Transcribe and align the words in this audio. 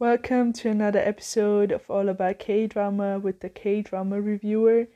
Welcome 0.00 0.52
to 0.54 0.70
another 0.70 0.98
episode 0.98 1.70
of 1.70 1.88
All 1.88 2.08
About 2.08 2.40
K 2.40 2.66
Drama 2.66 3.20
with 3.20 3.38
the 3.38 3.48
K 3.48 3.80
Drama 3.80 4.20
Reviewer. 4.20 4.88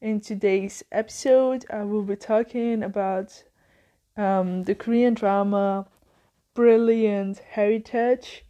In 0.00 0.20
today's 0.20 0.84
episode, 0.92 1.66
I 1.70 1.82
will 1.82 2.04
be 2.04 2.14
talking 2.14 2.84
about 2.84 3.42
um, 4.16 4.62
the 4.62 4.76
Korean 4.76 5.14
drama 5.14 5.88
Brilliant 6.54 7.38
Heritage, 7.38 8.44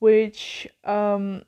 which, 0.00 0.66
um, 0.82 1.44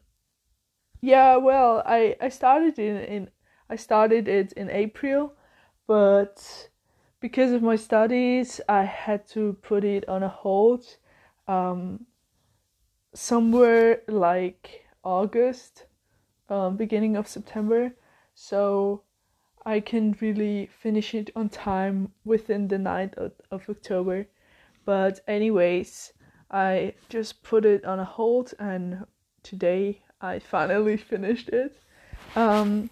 yeah, 1.00 1.34
well, 1.34 1.82
I, 1.84 2.14
I 2.20 2.28
started 2.28 2.78
in, 2.78 2.98
in 2.98 3.30
I 3.68 3.74
started 3.74 4.28
it 4.28 4.52
in 4.52 4.70
April, 4.70 5.32
but 5.88 6.68
because 7.18 7.50
of 7.50 7.60
my 7.60 7.74
studies, 7.74 8.60
I 8.68 8.84
had 8.84 9.27
to 9.30 9.54
put 9.62 9.82
it 9.82 10.09
on 10.09 10.23
a 10.23 10.28
hold. 10.28 10.84
Um, 11.48 12.06
somewhere 13.16 14.02
like 14.09 14.84
August, 15.02 15.87
um, 16.51 16.77
beginning 16.77 17.16
of 17.16 17.27
September, 17.27 17.92
so 18.34 19.02
I 19.65 19.80
can 19.80 20.16
really 20.20 20.66
finish 20.66 21.15
it 21.15 21.30
on 21.34 21.48
time 21.48 22.12
within 22.25 22.69
the 22.69 22.79
night 22.79 23.15
of, 23.16 23.33
of 23.51 23.69
October. 23.69 24.27
But 24.84 25.20
anyways, 25.27 26.12
I 26.51 26.95
just 27.09 27.42
put 27.42 27.65
it 27.65 27.84
on 27.84 27.98
a 27.98 28.05
hold, 28.05 28.52
and 28.59 29.06
today 29.42 30.03
I 30.20 30.39
finally 30.39 30.97
finished 31.12 31.48
it. 31.48 31.80
Um, 32.37 32.91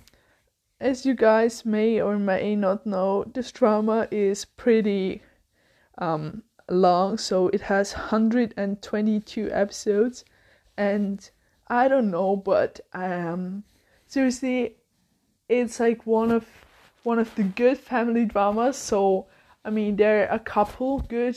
as 0.81 1.05
you 1.05 1.15
guys 1.15 1.65
may 1.65 2.01
or 2.01 2.19
may 2.19 2.57
not 2.57 2.87
know, 2.87 3.25
this 3.25 3.53
drama 3.53 4.09
is 4.11 4.45
pretty 4.45 5.23
um, 5.99 6.43
long, 6.69 7.19
so 7.19 7.49
it 7.49 7.63
has 7.63 7.93
122 7.93 9.51
episodes, 9.51 10.25
and 10.77 11.31
I 11.69 11.89
don't 11.89 12.11
know, 12.11 12.37
but 12.37 12.81
um, 12.93 13.65
seriously, 14.07 14.77
it's 15.49 15.81
like 15.81 16.07
one 16.07 16.31
of 16.31 16.47
one 17.03 17.19
of 17.19 17.35
the 17.35 17.43
good 17.43 17.79
family 17.79 18.25
dramas. 18.25 18.77
So 18.77 19.27
I 19.65 19.71
mean, 19.71 19.97
there 19.97 20.29
are 20.29 20.35
a 20.35 20.39
couple 20.39 21.01
good, 21.01 21.37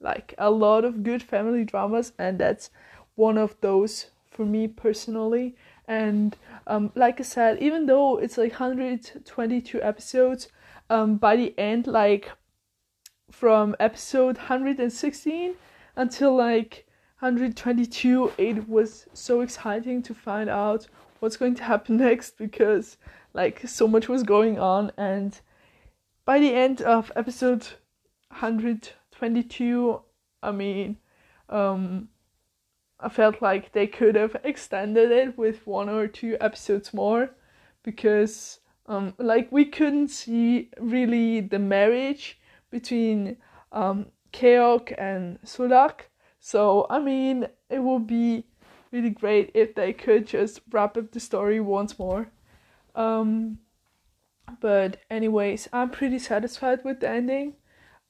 like 0.00 0.34
a 0.38 0.50
lot 0.50 0.84
of 0.84 1.02
good 1.02 1.22
family 1.22 1.64
dramas, 1.64 2.12
and 2.18 2.38
that's 2.38 2.70
one 3.14 3.38
of 3.38 3.56
those 3.60 4.06
for 4.30 4.44
me 4.44 4.66
personally. 4.68 5.56
And 5.86 6.36
um, 6.66 6.92
like 6.94 7.20
I 7.20 7.22
said, 7.22 7.62
even 7.62 7.86
though 7.86 8.18
it's 8.18 8.36
like 8.36 8.52
122 8.52 9.82
episodes, 9.82 10.48
um, 10.90 11.16
by 11.16 11.36
the 11.36 11.58
end, 11.58 11.86
like 11.86 12.30
from 13.30 13.76
episode 13.78 14.36
116 14.36 15.54
until 15.96 16.34
like 16.34 16.86
122 17.20 18.32
it 18.38 18.68
was 18.68 19.06
so 19.12 19.40
exciting 19.40 20.02
to 20.02 20.14
find 20.14 20.48
out 20.48 20.86
what's 21.20 21.36
going 21.36 21.54
to 21.54 21.62
happen 21.64 21.96
next 22.08 22.38
because 22.38 22.96
like 23.34 23.66
so 23.68 23.86
much 23.86 24.08
was 24.08 24.22
going 24.22 24.58
on. 24.58 24.90
And 24.96 25.38
by 26.24 26.38
the 26.38 26.54
end 26.54 26.82
of 26.82 27.10
episode 27.16 27.66
122 28.30 30.02
i 30.42 30.50
mean 30.50 30.98
um 31.48 32.08
i 33.00 33.08
felt 33.08 33.40
like 33.40 33.72
they 33.72 33.86
could 33.86 34.14
have 34.14 34.36
extended 34.44 35.10
it 35.10 35.38
with 35.38 35.66
one 35.66 35.88
or 35.88 36.06
two 36.06 36.36
episodes 36.38 36.92
more 36.92 37.30
because 37.82 38.60
um 38.86 39.14
like 39.18 39.50
we 39.50 39.64
couldn't 39.64 40.08
see 40.08 40.68
really 40.78 41.40
the 41.40 41.58
marriage 41.58 42.38
between 42.70 43.36
um, 43.72 44.06
Keok 44.32 44.94
and 44.98 45.38
Sulak. 45.42 46.08
So, 46.40 46.86
I 46.88 46.98
mean, 46.98 47.48
it 47.68 47.80
would 47.80 48.06
be 48.06 48.44
really 48.92 49.10
great 49.10 49.50
if 49.54 49.74
they 49.74 49.92
could 49.92 50.26
just 50.26 50.60
wrap 50.70 50.96
up 50.96 51.12
the 51.12 51.20
story 51.20 51.60
once 51.60 51.98
more. 51.98 52.28
Um, 52.94 53.58
but, 54.60 54.98
anyways, 55.10 55.68
I'm 55.72 55.90
pretty 55.90 56.18
satisfied 56.18 56.84
with 56.84 57.00
the 57.00 57.08
ending. 57.08 57.54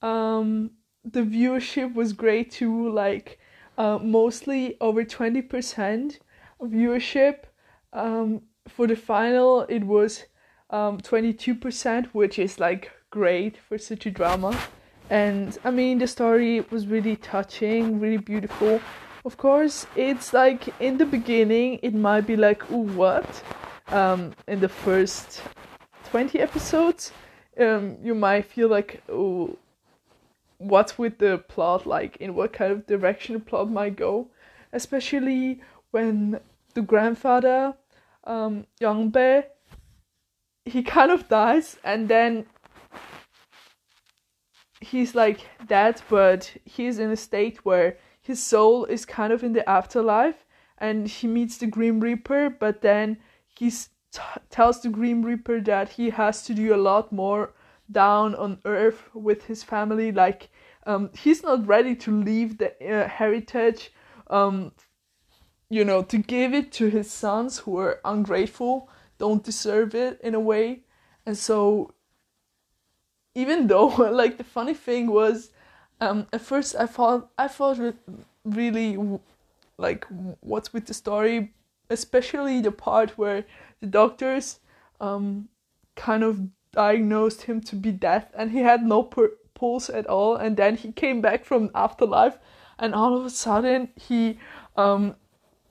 Um, 0.03 0.73
the 1.05 1.23
viewership 1.23 1.95
was 1.95 2.13
great 2.13 2.51
too, 2.51 2.91
like, 2.91 3.39
uh, 3.77 3.99
mostly 3.99 4.77
over 4.81 5.05
20% 5.05 6.19
viewership. 6.61 7.45
Um, 7.93 8.43
for 8.69 8.87
the 8.87 8.97
final, 8.97 9.63
it 9.63 9.85
was 9.85 10.25
um, 10.71 10.99
22%, 10.99 12.07
which 12.07 12.39
is 12.39 12.61
like 12.61 12.91
great 13.11 13.57
for 13.57 13.79
such 13.79 14.07
a 14.07 14.11
drama. 14.11 14.59
And 15.11 15.57
I 15.65 15.71
mean, 15.71 15.99
the 15.99 16.07
story 16.07 16.61
was 16.71 16.87
really 16.87 17.17
touching, 17.17 17.99
really 18.01 18.19
beautiful. 18.19 18.81
Of 19.25 19.37
course, 19.37 19.87
it's 19.97 20.33
like 20.33 20.69
in 20.81 20.99
the 20.99 21.07
beginning, 21.07 21.81
it 21.83 21.95
might 21.95 22.27
be 22.27 22.37
like, 22.37 22.71
ooh, 22.71 22.89
what? 22.95 23.43
Um, 23.89 24.33
in 24.47 24.61
the 24.61 24.69
first 24.69 25.41
20 26.11 26.41
episodes, 26.41 27.13
um, 27.59 27.97
you 28.03 28.15
might 28.15 28.45
feel 28.45 28.69
like, 28.69 29.03
oh, 29.09 29.57
what's 30.59 30.99
with 30.99 31.19
the 31.19 31.39
plot? 31.49 31.87
Like, 31.87 32.17
in 32.19 32.35
what 32.35 32.53
kind 32.53 32.73
of 32.73 32.87
direction 32.87 33.35
the 33.35 33.41
plot 33.41 33.71
might 33.71 33.97
go? 33.97 34.29
Especially 34.73 35.61
when 35.91 36.41
the 36.75 36.83
grandfather, 36.83 37.75
um, 38.25 38.67
Young 38.79 39.09
Bae, 39.09 39.47
he 40.65 40.83
kind 40.83 41.11
of 41.11 41.29
dies, 41.29 41.79
and 41.83 42.09
then 42.09 42.47
he's 44.81 45.15
like 45.15 45.41
that, 45.69 46.03
but 46.09 46.53
he's 46.65 46.99
in 46.99 47.11
a 47.11 47.17
state 47.17 47.65
where 47.65 47.99
his 48.21 48.43
soul 48.43 48.85
is 48.85 49.07
kind 49.07 49.33
of 49.33 49.43
in 49.43 49.53
the 49.53 49.69
afterlife, 49.69 50.45
and 50.79 51.09
he 51.09 51.27
meets 51.27 51.59
the 51.59 51.67
Grim 51.67 52.01
Reaper, 52.01 52.51
but 52.51 52.83
then 52.83 53.19
he 53.47 53.71
t- 53.71 53.87
tells 54.51 54.81
the 54.81 54.89
Grim 54.89 55.23
Reaper 55.23 55.61
that 55.61 55.91
he 55.91 56.11
has 56.11 56.43
to 56.45 56.55
do 56.55 56.75
a 56.75 56.77
lot 56.77 57.11
more 57.11 57.55
down 57.91 58.35
on 58.35 58.59
Earth 58.65 59.09
with 59.15 59.47
his 59.47 59.65
family. 59.65 60.13
Like, 60.13 60.51
um, 60.87 61.11
he's 61.15 61.43
not 61.43 61.67
ready 61.67 61.95
to 61.97 62.11
leave 62.11 62.59
the 62.59 62.71
uh, 62.87 63.09
heritage, 63.09 63.93
um, 64.29 64.73
you 65.71 65.85
know, 65.85 66.03
to 66.03 66.19
give 66.19 66.55
it 66.55 66.71
to 66.73 66.89
his 66.89 67.11
sons 67.11 67.59
who 67.59 67.79
are 67.79 68.01
ungrateful, 68.05 68.89
don't 69.19 69.43
deserve 69.43 69.95
it 69.95 70.21
in 70.23 70.35
a 70.35 70.41
way, 70.41 70.85
and 71.27 71.37
so 71.37 71.93
even 73.43 73.67
though 73.67 73.87
like 74.23 74.37
the 74.39 74.45
funny 74.57 74.75
thing 74.75 75.11
was 75.21 75.51
um 76.01 76.27
at 76.33 76.41
first 76.41 76.77
i 76.85 76.87
thought 76.87 77.31
i 77.39 77.49
thought 77.49 77.79
really 78.45 78.97
like 79.79 80.07
what's 80.41 80.73
with 80.73 80.87
the 80.87 80.95
story? 80.95 81.53
Especially 81.91 82.61
the 82.61 82.73
part 82.73 83.17
where 83.17 83.45
the 83.81 83.87
doctors 83.87 84.61
um 85.01 85.49
kind 85.95 86.23
of 86.23 86.41
diagnosed 86.73 87.43
him 87.43 87.61
to 87.61 87.77
be 87.77 87.93
deaf 87.93 88.27
and 88.37 88.51
he 88.51 88.59
had 88.59 88.83
no 88.83 89.03
pulse 89.55 89.89
at 89.89 90.07
all 90.07 90.37
and 90.37 90.57
then 90.57 90.77
he 90.77 90.93
came 90.93 91.21
back 91.21 91.45
from 91.45 91.71
afterlife 91.75 92.39
and 92.79 92.95
all 92.95 93.17
of 93.17 93.25
a 93.25 93.31
sudden 93.31 93.89
he 93.97 94.39
um 94.77 95.17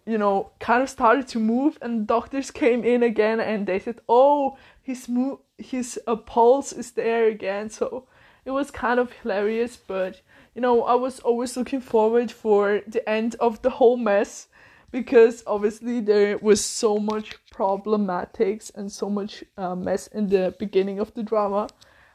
you 0.06 0.18
know 0.18 0.50
kind 0.60 0.82
of 0.82 0.90
started 0.90 1.28
to 1.28 1.40
move 1.40 1.78
and 1.82 2.08
doctors 2.08 2.50
came 2.52 2.84
in 2.84 3.04
again 3.04 3.40
and 3.40 3.68
they 3.68 3.80
said 3.80 4.00
oh 4.10 4.58
his 4.88 5.08
mo- 5.08 5.42
his 5.58 6.00
uh, 6.08 6.16
pulse 6.16 6.74
is 6.74 6.92
there 6.92 7.28
again. 7.28 7.70
So 7.70 8.08
it 8.46 8.52
was 8.52 8.72
kind 8.72 9.00
of 9.00 9.12
hilarious 9.12 9.76
but 9.76 10.22
you 10.56 10.62
know 10.62 10.84
i 10.84 10.96
was 10.96 11.20
always 11.20 11.58
looking 11.58 11.82
forward 11.82 12.32
for 12.32 12.82
the 12.88 13.04
end 13.10 13.36
of 13.42 13.62
the 13.62 13.70
whole 13.70 13.98
mess 13.98 14.48
because 14.92 15.44
obviously 15.46 16.00
there 16.00 16.38
was 16.38 16.64
so 16.64 16.98
much 16.98 17.36
problematics 17.52 18.72
and 18.76 18.92
so 18.92 19.10
much 19.10 19.44
uh, 19.58 19.76
mess 19.76 20.08
in 20.08 20.30
the 20.30 20.56
beginning 20.60 21.00
of 21.00 21.14
the 21.14 21.24
drama. 21.24 21.68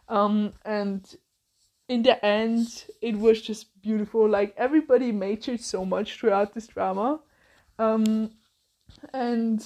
Um, 0.09 0.55
and 0.65 1.03
in 1.89 2.03
the 2.03 2.25
end 2.25 2.85
it 3.01 3.19
was 3.19 3.43
just 3.43 3.81
beautiful. 3.83 4.29
Like 4.29 4.55
everybody 4.57 5.13
matured 5.13 5.61
so 5.61 5.85
much 5.85 6.19
throughout 6.19 6.55
this 6.55 6.67
drama. 6.67 7.21
Um, 7.79 8.31
and 9.13 9.63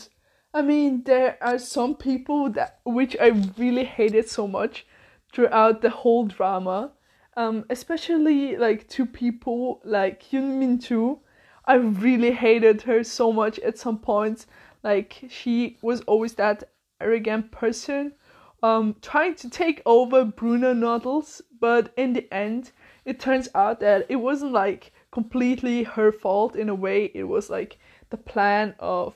I 0.56 0.62
mean, 0.62 1.02
there 1.02 1.36
are 1.42 1.58
some 1.58 1.94
people 1.94 2.48
that 2.52 2.78
which 2.82 3.14
I 3.20 3.26
really 3.58 3.84
hated 3.84 4.26
so 4.26 4.48
much 4.48 4.86
throughout 5.30 5.82
the 5.82 5.90
whole 5.90 6.24
drama. 6.24 6.92
Um, 7.36 7.66
especially 7.68 8.56
like 8.56 8.88
two 8.88 9.04
people 9.04 9.82
like 9.84 10.22
Hyun 10.22 10.56
Min. 10.56 11.18
I 11.66 11.74
really 11.74 12.30
hated 12.30 12.80
her 12.82 13.04
so 13.04 13.34
much 13.34 13.58
at 13.58 13.76
some 13.76 13.98
points. 13.98 14.46
Like 14.82 15.24
she 15.28 15.76
was 15.82 16.00
always 16.06 16.32
that 16.36 16.70
arrogant 17.02 17.50
person, 17.50 18.14
um, 18.62 18.96
trying 19.02 19.34
to 19.34 19.50
take 19.50 19.82
over 19.84 20.24
Bruno 20.24 20.72
Noodles, 20.72 21.42
but 21.60 21.92
in 21.98 22.14
the 22.14 22.32
end, 22.32 22.72
it 23.04 23.20
turns 23.20 23.50
out 23.54 23.80
that 23.80 24.06
it 24.08 24.16
wasn't 24.16 24.52
like 24.52 24.92
completely 25.10 25.82
her 25.82 26.12
fault 26.12 26.56
in 26.56 26.70
a 26.70 26.74
way. 26.74 27.10
It 27.12 27.24
was 27.24 27.50
like 27.50 27.76
the 28.08 28.16
plan 28.16 28.74
of 28.78 29.14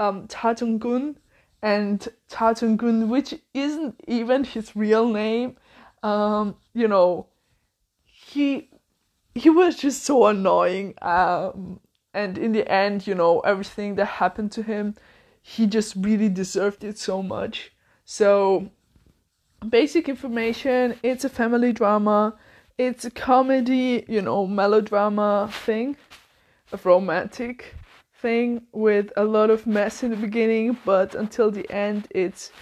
um, 0.00 0.26
Cha 0.28 0.54
Jung-gun 0.58 1.16
and 1.62 2.08
Cha 2.28 2.54
Jung-gun, 2.58 3.10
which 3.10 3.34
isn't 3.52 4.00
even 4.08 4.44
his 4.44 4.74
real 4.74 5.06
name. 5.06 5.56
Um, 6.02 6.56
you 6.72 6.88
know, 6.88 7.26
he 8.04 8.70
he 9.34 9.50
was 9.50 9.76
just 9.76 10.02
so 10.02 10.26
annoying. 10.26 10.94
Um, 11.02 11.80
and 12.14 12.38
in 12.38 12.52
the 12.52 12.66
end, 12.70 13.06
you 13.06 13.14
know, 13.14 13.40
everything 13.40 13.94
that 13.96 14.06
happened 14.06 14.50
to 14.52 14.62
him, 14.62 14.96
he 15.42 15.66
just 15.66 15.94
really 15.96 16.28
deserved 16.28 16.82
it 16.82 16.98
so 16.98 17.22
much. 17.22 17.72
So, 18.04 18.70
basic 19.68 20.08
information 20.08 20.98
it's 21.02 21.24
a 21.24 21.28
family 21.28 21.72
drama, 21.74 22.34
it's 22.78 23.04
a 23.04 23.10
comedy, 23.10 24.06
you 24.08 24.22
know, 24.22 24.46
melodrama 24.46 25.50
thing, 25.52 25.96
romantic 26.84 27.74
thing 28.20 28.62
with 28.72 29.12
a 29.16 29.24
lot 29.24 29.50
of 29.50 29.66
mess 29.66 30.02
in 30.02 30.10
the 30.10 30.16
beginning, 30.16 30.76
but 30.84 31.14
until 31.14 31.50
the 31.50 31.70
end, 31.70 32.06
it's 32.10 32.52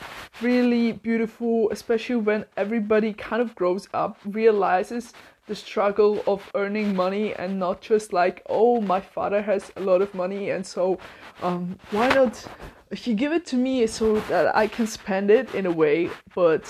really 0.40 0.92
beautiful, 0.92 1.68
especially 1.70 2.16
when 2.16 2.44
everybody 2.56 3.12
kind 3.12 3.42
of 3.42 3.54
grows 3.54 3.88
up, 3.92 4.18
realizes 4.24 5.12
the 5.46 5.54
struggle 5.54 6.22
of 6.26 6.48
earning 6.54 6.94
money 6.94 7.34
and 7.34 7.58
not 7.58 7.80
just 7.80 8.12
like 8.12 8.42
oh 8.50 8.82
my 8.82 9.00
father 9.00 9.40
has 9.40 9.72
a 9.76 9.80
lot 9.80 10.02
of 10.02 10.14
money 10.14 10.50
and 10.50 10.64
so 10.64 10.98
um, 11.42 11.78
why 11.90 12.06
not 12.08 12.44
he 12.92 13.14
give 13.14 13.32
it 13.32 13.46
to 13.46 13.56
me 13.56 13.86
so 13.86 14.20
that 14.28 14.54
i 14.54 14.66
can 14.66 14.86
spend 14.86 15.30
it 15.30 15.54
in 15.54 15.64
a 15.64 15.70
way. 15.70 16.10
But 16.34 16.64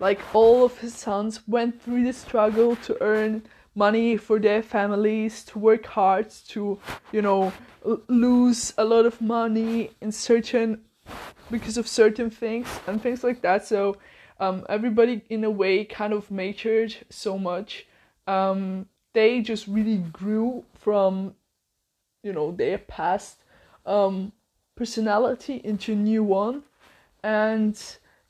like 0.00 0.20
all 0.34 0.64
of 0.64 0.78
his 0.78 0.94
sons 0.94 1.46
went 1.46 1.80
through 1.80 2.04
the 2.04 2.12
struggle 2.12 2.74
to 2.76 3.00
earn 3.00 3.42
money 3.74 4.16
for 4.16 4.38
their 4.38 4.62
families 4.62 5.44
to 5.44 5.58
work 5.58 5.86
hard 5.86 6.28
to 6.48 6.78
you 7.10 7.22
know 7.22 7.52
lose 8.08 8.74
a 8.78 8.84
lot 8.84 9.06
of 9.06 9.20
money 9.20 9.90
in 10.00 10.12
certain 10.12 10.80
because 11.50 11.76
of 11.76 11.86
certain 11.86 12.30
things 12.30 12.68
and 12.86 13.02
things 13.02 13.24
like 13.24 13.42
that. 13.42 13.66
So 13.66 13.96
um, 14.40 14.64
everybody 14.68 15.22
in 15.28 15.44
a 15.44 15.50
way 15.50 15.84
kind 15.84 16.12
of 16.12 16.30
matured 16.30 16.96
so 17.10 17.38
much. 17.38 17.86
Um, 18.26 18.86
they 19.12 19.40
just 19.40 19.66
really 19.66 19.98
grew 19.98 20.64
from 20.74 21.34
you 22.22 22.32
know 22.32 22.52
their 22.52 22.78
past 22.78 23.38
um, 23.84 24.32
personality 24.76 25.60
into 25.64 25.92
a 25.92 25.96
new 25.96 26.24
one. 26.24 26.62
And 27.22 27.80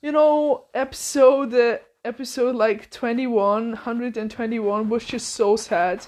you 0.02 0.12
know 0.12 0.64
episode 0.74 1.54
uh, 1.54 1.78
episode 2.04 2.54
like 2.54 2.90
21 2.90 3.70
121 3.72 4.88
was 4.88 5.04
just 5.04 5.30
so 5.30 5.56
sad 5.56 6.06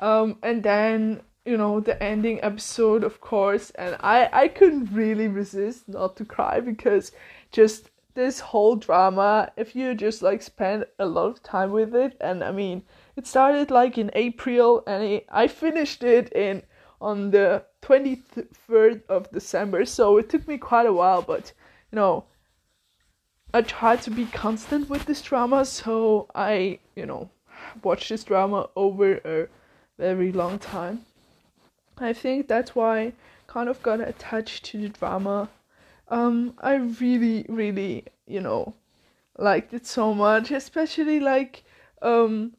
um, 0.00 0.38
and 0.42 0.62
then 0.62 1.20
you 1.44 1.56
know 1.56 1.80
the 1.80 2.00
ending 2.02 2.42
episode 2.42 3.02
of 3.02 3.20
course 3.20 3.70
and 3.70 3.96
i 4.00 4.28
i 4.32 4.48
couldn't 4.48 4.92
really 4.92 5.28
resist 5.28 5.88
not 5.88 6.16
to 6.16 6.24
cry 6.24 6.60
because 6.60 7.12
just 7.50 7.90
this 8.14 8.40
whole 8.40 8.76
drama 8.76 9.50
if 9.56 9.74
you 9.74 9.94
just 9.94 10.20
like 10.20 10.42
spend 10.42 10.84
a 10.98 11.06
lot 11.06 11.26
of 11.26 11.42
time 11.42 11.70
with 11.70 11.94
it 11.94 12.16
and 12.20 12.44
i 12.44 12.52
mean 12.52 12.82
it 13.20 13.26
started 13.26 13.70
like 13.70 13.98
in 13.98 14.10
April 14.14 14.82
and 14.86 15.04
it, 15.04 15.26
I 15.30 15.46
finished 15.46 16.02
it 16.02 16.32
in 16.32 16.62
on 17.02 17.30
the 17.30 17.64
23rd 17.82 19.02
of 19.10 19.30
December. 19.30 19.84
So 19.84 20.16
it 20.16 20.30
took 20.30 20.48
me 20.48 20.56
quite 20.56 20.86
a 20.86 20.92
while, 20.92 21.20
but 21.20 21.52
you 21.92 21.96
know, 21.96 22.24
I 23.52 23.62
tried 23.62 24.02
to 24.02 24.10
be 24.10 24.26
constant 24.26 24.88
with 24.88 25.06
this 25.06 25.22
drama, 25.22 25.64
so 25.64 26.28
I, 26.34 26.78
you 26.94 27.06
know, 27.06 27.30
watched 27.82 28.08
this 28.08 28.24
drama 28.24 28.68
over 28.76 29.14
a 29.24 29.48
very 29.98 30.32
long 30.32 30.58
time. 30.58 31.04
I 31.98 32.12
think 32.12 32.48
that's 32.48 32.74
why 32.74 32.98
I 33.00 33.12
kind 33.46 33.68
of 33.68 33.82
got 33.82 34.00
attached 34.00 34.64
to 34.66 34.80
the 34.80 34.88
drama. 34.88 35.50
Um, 36.08 36.54
I 36.60 36.74
really, 36.74 37.44
really, 37.48 38.04
you 38.26 38.40
know, 38.40 38.74
liked 39.40 39.74
it 39.74 39.86
so 39.86 40.14
much, 40.14 40.50
especially 40.50 41.18
like 41.18 41.64
um 42.02 42.54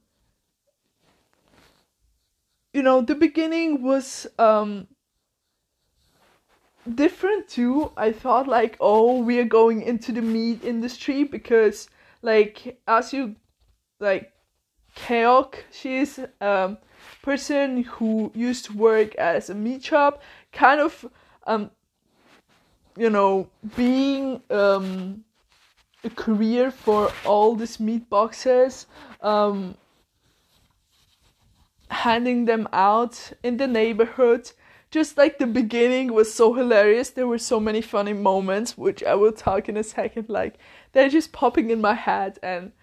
you 2.73 2.81
know 2.83 3.01
the 3.01 3.15
beginning 3.15 3.81
was 3.81 4.27
um 4.37 4.87
different 6.95 7.47
too 7.47 7.91
i 7.95 8.11
thought 8.11 8.47
like 8.47 8.75
oh 8.79 9.21
we 9.21 9.39
are 9.39 9.45
going 9.45 9.81
into 9.83 10.11
the 10.11 10.21
meat 10.21 10.63
industry 10.63 11.23
because 11.23 11.87
like 12.23 12.79
as 12.87 13.13
you 13.13 13.35
like 13.99 14.33
Keok, 14.95 15.55
she's 15.71 16.19
a 16.19 16.29
um, 16.41 16.77
person 17.21 17.83
who 17.83 18.31
used 18.35 18.65
to 18.65 18.73
work 18.73 19.15
as 19.15 19.49
a 19.49 19.55
meat 19.55 19.83
shop, 19.83 20.21
kind 20.51 20.81
of 20.81 21.05
um 21.47 21.71
you 22.97 23.09
know 23.09 23.49
being 23.75 24.41
um 24.49 25.23
a 26.03 26.09
career 26.09 26.71
for 26.71 27.11
all 27.25 27.55
these 27.55 27.79
meat 27.79 28.09
boxes 28.09 28.85
um 29.21 29.75
handing 31.89 32.45
them 32.45 32.67
out 32.73 33.31
in 33.43 33.57
the 33.57 33.67
neighborhood. 33.67 34.51
Just 34.91 35.17
like 35.17 35.37
the 35.37 35.47
beginning 35.47 36.13
was 36.13 36.33
so 36.33 36.53
hilarious, 36.53 37.11
there 37.11 37.27
were 37.27 37.37
so 37.37 37.61
many 37.61 37.81
funny 37.81 38.13
moments, 38.13 38.77
which 38.77 39.01
I 39.03 39.15
will 39.15 39.31
talk 39.31 39.69
in 39.69 39.77
a 39.77 39.83
second. 39.83 40.27
Like 40.29 40.55
they're 40.91 41.09
just 41.09 41.31
popping 41.31 41.71
in 41.71 41.79
my 41.79 41.93
head, 41.93 42.37
and 42.43 42.73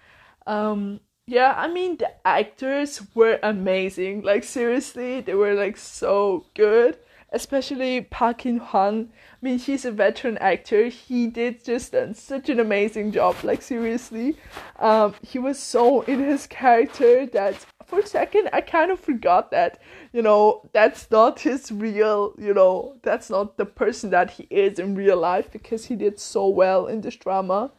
um, 0.47 1.01
yeah, 1.27 1.53
I 1.55 1.69
mean 1.69 1.99
the 1.99 2.11
actors 2.27 3.03
were 3.15 3.39
amazing. 3.43 4.23
Like 4.23 4.43
seriously, 4.45 5.21
they 5.21 5.35
were 5.35 5.55
like 5.55 5.77
so 5.77 6.47
good. 6.55 6.99
Especially 7.31 8.01
Park 8.01 8.47
In 8.47 8.57
Hwan. 8.57 9.11
I 9.13 9.37
mean, 9.43 9.59
he's 9.59 9.85
a 9.85 9.93
veteran 9.93 10.39
actor. 10.39 10.87
He 10.87 11.27
did 11.27 11.63
just 11.63 11.93
done 11.93 12.15
such 12.15 12.49
an 12.49 12.59
amazing 12.59 13.13
job. 13.13 13.37
Like 13.43 13.61
seriously, 13.61 14.39
um, 14.79 15.15
he 15.21 15.39
was 15.39 15.59
so 15.59 16.01
in 16.03 16.21
his 16.21 16.47
character 16.47 17.27
that 17.27 17.67
for 17.89 18.01
a 18.01 18.07
second 18.07 18.51
I 18.53 18.61
kind 18.61 18.91
of 18.91 19.01
forgot 19.01 19.51
that, 19.51 19.81
you 20.13 20.23
know, 20.23 20.69
that's 20.73 21.11
not 21.11 21.41
his 21.41 21.73
real, 21.73 22.35
you 22.39 22.53
know, 22.53 22.97
that's 23.03 23.31
not 23.31 23.57
the 23.57 23.65
person 23.65 24.11
that 24.11 24.31
he 24.33 24.47
is 24.51 24.79
in 24.79 24.95
real 24.95 25.17
life 25.17 25.51
because 25.51 25.87
he 25.87 25.97
did 25.97 26.21
so 26.21 26.49
well 26.49 26.87
in 26.87 27.01
this 27.01 27.17
drama. 27.17 27.73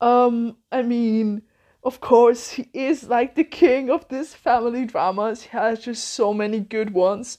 Um, 0.00 0.56
I 0.70 0.82
mean, 0.82 1.42
of 1.82 2.00
course, 2.00 2.50
he 2.50 2.70
is 2.72 3.04
like 3.04 3.34
the 3.34 3.44
king 3.44 3.90
of 3.90 4.08
this 4.08 4.34
family 4.34 4.86
dramas. 4.86 5.42
He 5.42 5.48
has 5.50 5.80
just 5.80 6.04
so 6.04 6.32
many 6.32 6.60
good 6.60 6.94
ones. 6.94 7.38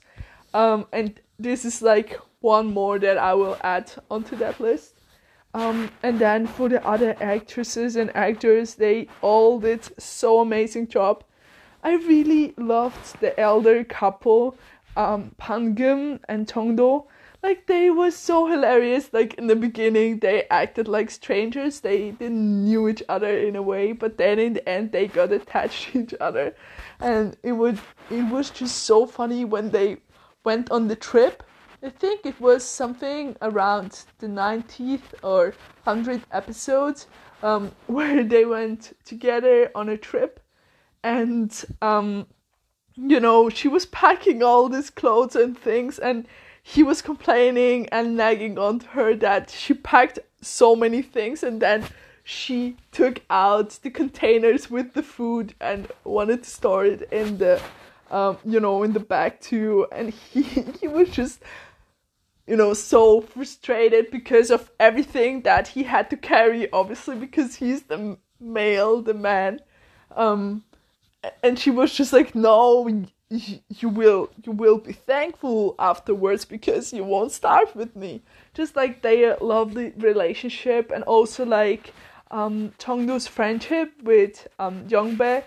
Um, 0.54 0.88
and 0.92 1.20
this 1.40 1.66
is 1.66 1.82
like 1.82 2.20
one 2.42 2.68
more 2.68 3.00
that 3.00 3.18
I 3.18 3.34
will 3.34 3.58
add 3.62 3.92
onto 4.12 4.36
that 4.38 4.60
list. 4.60 4.96
Um, 5.54 5.90
and 6.04 6.20
then 6.20 6.46
for 6.46 6.68
the 6.68 6.86
other 6.86 7.16
actresses 7.22 7.96
and 7.96 8.14
actors, 8.16 8.76
they 8.76 9.08
all 9.22 9.60
did 9.60 9.90
so 9.98 10.42
amazing 10.42 10.90
job. 10.90 11.24
I 11.86 11.98
really 11.98 12.56
loved 12.58 13.22
the 13.22 13.40
elder 13.40 13.84
couple, 13.84 14.58
um, 14.98 15.36
Pangum 15.38 16.20
and 16.28 16.48
Tongdo. 16.48 17.06
Like 17.44 17.68
they 17.68 17.92
were 17.92 18.10
so 18.10 18.48
hilarious. 18.48 19.14
Like 19.14 19.36
in 19.36 19.46
the 19.46 19.56
beginning, 19.56 20.18
they 20.18 20.48
acted 20.50 20.88
like 20.88 21.12
strangers. 21.12 21.82
They 21.82 22.10
didn't 22.10 22.64
knew 22.66 22.90
each 22.90 23.04
other 23.08 23.38
in 23.38 23.56
a 23.56 23.62
way, 23.62 23.92
but 23.92 24.18
then 24.18 24.40
in 24.40 24.54
the 24.54 24.68
end, 24.68 24.94
they 24.94 25.06
got 25.06 25.32
attached 25.32 25.92
to 25.92 26.00
each 26.00 26.16
other, 26.20 26.56
and 27.00 27.38
it 27.44 27.52
was 27.52 27.78
it 28.10 28.32
was 28.32 28.50
just 28.50 28.78
so 28.78 29.06
funny 29.06 29.46
when 29.46 29.70
they 29.70 29.98
went 30.44 30.72
on 30.72 30.88
the 30.88 30.96
trip. 30.96 31.44
I 31.84 31.92
think 31.92 32.26
it 32.26 32.42
was 32.42 32.64
something 32.64 33.38
around 33.44 34.06
the 34.18 34.28
90th 34.28 35.14
or 35.22 35.54
100th 35.86 36.24
episode 36.32 37.06
um, 37.44 37.74
where 37.86 38.24
they 38.24 38.44
went 38.44 38.98
together 39.06 39.70
on 39.76 39.90
a 39.90 39.98
trip 39.98 40.40
and 41.06 41.66
um 41.82 42.28
you 42.96 43.20
know 43.20 43.50
she 43.50 43.68
was 43.68 43.86
packing 43.86 44.42
all 44.44 44.68
these 44.70 44.90
clothes 44.90 45.36
and 45.36 45.58
things 45.58 46.00
and 46.00 46.28
he 46.64 46.82
was 46.84 47.02
complaining 47.02 47.88
and 47.92 48.18
nagging 48.18 48.58
on 48.58 48.80
her 48.80 49.16
that 49.16 49.50
she 49.50 49.74
packed 49.74 50.20
so 50.42 50.76
many 50.76 51.02
things 51.02 51.44
and 51.44 51.62
then 51.62 51.86
she 52.28 52.76
took 52.92 53.22
out 53.30 53.70
the 53.84 53.90
containers 53.92 54.70
with 54.70 54.94
the 54.96 55.04
food 55.04 55.54
and 55.62 55.88
wanted 56.04 56.42
to 56.42 56.50
store 56.50 56.84
it 56.84 57.04
in 57.12 57.38
the 57.38 57.62
um, 58.10 58.38
you 58.44 58.60
know 58.60 58.82
in 58.82 58.94
the 58.94 59.00
bag 59.00 59.40
too. 59.40 59.88
And 59.92 60.10
he 60.32 60.42
he 60.42 60.88
was 60.88 61.10
just 61.10 61.42
you 62.48 62.56
know 62.56 62.74
so 62.74 63.22
frustrated 63.22 64.10
because 64.10 64.50
of 64.50 64.72
everything 64.80 65.44
that 65.44 65.68
he 65.68 65.84
had 65.84 66.10
to 66.10 66.18
carry 66.18 66.72
obviously 66.72 67.16
because 67.16 67.56
he's 67.56 67.84
the 67.84 68.18
male 68.40 69.04
the 69.04 69.14
man. 69.14 69.60
Um 70.16 70.64
and 71.44 71.58
she 71.60 71.72
was 71.72 71.94
just 71.94 72.14
like 72.14 72.36
no 72.36 73.06
you 73.30 73.90
will 73.90 74.30
you 74.44 74.52
will 74.52 74.78
be 74.78 74.94
thankful 74.94 75.76
afterwards 75.80 76.46
because 76.46 76.94
you 76.94 77.04
won't 77.04 77.32
starve 77.32 77.76
with 77.76 77.96
me. 77.96 78.22
Just 78.54 78.76
like 78.76 79.02
their 79.02 79.38
lovely 79.42 79.94
relationship 79.98 80.92
and 80.92 81.04
also 81.06 81.46
like 81.46 81.94
um 82.32 82.74
Chongdo's 82.78 83.28
friendship 83.28 83.92
with 84.04 84.48
um 84.60 84.88
Youngbae 84.88 85.44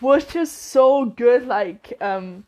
was 0.00 0.24
just 0.24 0.70
so 0.70 1.06
good. 1.06 1.46
Like 1.46 1.92
um 2.00 2.44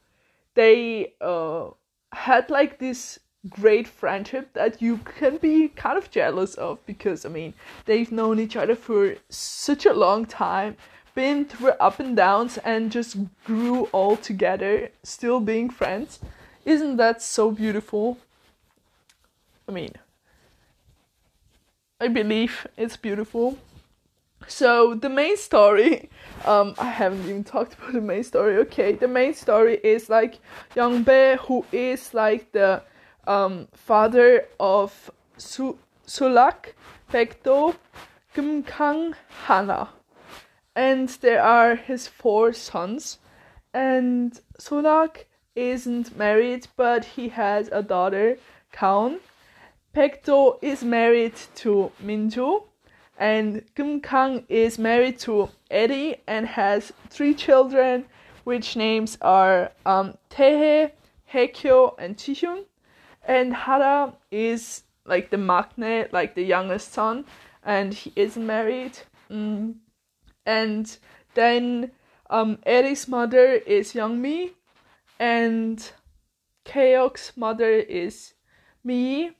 they 0.54 1.14
uh 1.20 1.70
had 2.12 2.48
like 2.48 2.78
this 2.78 3.18
great 3.48 3.86
friendship 3.88 4.52
that 4.52 4.82
you 4.82 4.98
can 4.98 5.38
be 5.38 5.68
kind 5.68 5.96
of 5.96 6.10
jealous 6.10 6.54
of 6.54 6.84
because 6.86 7.24
I 7.24 7.30
mean 7.30 7.54
they've 7.86 8.12
known 8.12 8.38
each 8.38 8.56
other 8.56 8.74
for 8.74 9.14
such 9.28 9.86
a 9.86 9.92
long 9.92 10.24
time 10.24 10.76
been 11.18 11.44
through 11.44 11.74
up 11.80 11.98
and 11.98 12.16
downs 12.16 12.58
and 12.58 12.92
just 12.92 13.16
grew 13.44 13.86
all 13.86 14.16
together, 14.16 14.88
still 15.02 15.40
being 15.40 15.68
friends. 15.68 16.20
Isn't 16.64 16.96
that 16.98 17.20
so 17.20 17.50
beautiful? 17.50 18.18
I 19.68 19.72
mean, 19.72 19.94
I 22.00 22.06
believe 22.06 22.68
it's 22.76 22.96
beautiful. 22.96 23.58
So 24.46 24.94
the 24.94 25.08
main 25.08 25.36
story, 25.36 26.08
um, 26.46 26.76
I 26.78 26.90
haven't 27.00 27.24
even 27.24 27.42
talked 27.42 27.74
about 27.74 27.94
the 27.94 28.00
main 28.00 28.22
story. 28.22 28.56
Okay, 28.58 28.92
the 28.92 29.08
main 29.08 29.34
story 29.34 29.80
is 29.82 30.08
like 30.08 30.38
Young 30.76 31.02
Bae, 31.02 31.34
who 31.34 31.64
is 31.72 32.14
like 32.14 32.52
the 32.52 32.80
um, 33.26 33.66
father 33.74 34.46
of 34.60 35.10
Su- 35.36 35.80
Sulak, 36.06 36.74
Pekto, 37.12 37.74
Gumkang, 38.36 39.14
Hana, 39.46 39.88
and 40.78 41.08
there 41.22 41.42
are 41.42 41.74
his 41.74 42.06
four 42.06 42.52
sons, 42.52 43.18
and 43.74 44.40
Sulak 44.60 45.24
isn't 45.56 46.16
married, 46.16 46.68
but 46.76 47.04
he 47.04 47.30
has 47.30 47.68
a 47.72 47.82
daughter, 47.82 48.38
Kaon. 48.72 49.18
Pekto 49.92 50.56
is 50.62 50.84
married 50.84 51.34
to 51.56 51.90
Minju, 52.00 52.62
and 53.18 53.64
Kim 53.74 54.00
Gumkang 54.00 54.44
is 54.48 54.78
married 54.78 55.18
to 55.18 55.48
Eddie 55.68 56.18
and 56.28 56.46
has 56.46 56.92
three 57.10 57.34
children, 57.34 58.04
which 58.44 58.76
names 58.76 59.18
are 59.20 59.72
um, 59.84 60.16
Tehe, 60.30 60.92
Hekyo, 61.34 61.96
and 61.98 62.16
Chihyun. 62.16 62.66
And 63.26 63.52
Hara 63.52 64.14
is 64.30 64.84
like 65.04 65.30
the 65.30 65.38
maknae, 65.38 66.12
like 66.12 66.36
the 66.36 66.44
youngest 66.44 66.92
son, 66.92 67.24
and 67.64 67.92
he 67.92 68.12
isn't 68.14 68.46
married. 68.46 68.96
Mm. 69.28 69.74
And 70.48 70.96
then 71.34 71.90
um, 72.30 72.58
mother 73.06 73.52
is 73.52 73.92
Youngmi, 73.92 74.52
and 75.20 75.92
Keok's 76.64 77.36
mother 77.36 77.70
is 77.70 78.32
Mi, 78.82 79.32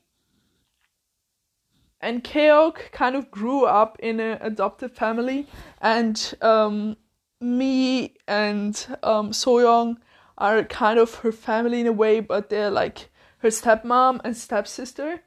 and 1.99 2.23
Keok 2.23 2.91
kind 2.91 3.15
of 3.15 3.31
grew 3.31 3.65
up 3.65 3.97
in 3.99 4.19
an 4.19 4.37
adopted 4.39 4.91
family, 4.91 5.47
and 5.81 6.35
um, 6.43 6.95
me 7.41 8.13
and 8.27 8.75
um, 9.01 9.31
Soyoung 9.31 9.97
are 10.37 10.63
kind 10.63 10.99
of 10.99 11.15
her 11.15 11.31
family 11.31 11.79
in 11.79 11.87
a 11.87 11.91
way, 11.91 12.19
but 12.19 12.51
they're 12.51 12.69
like 12.69 13.09
her 13.39 13.49
stepmom 13.49 14.21
and 14.23 14.37
stepsister. 14.37 15.21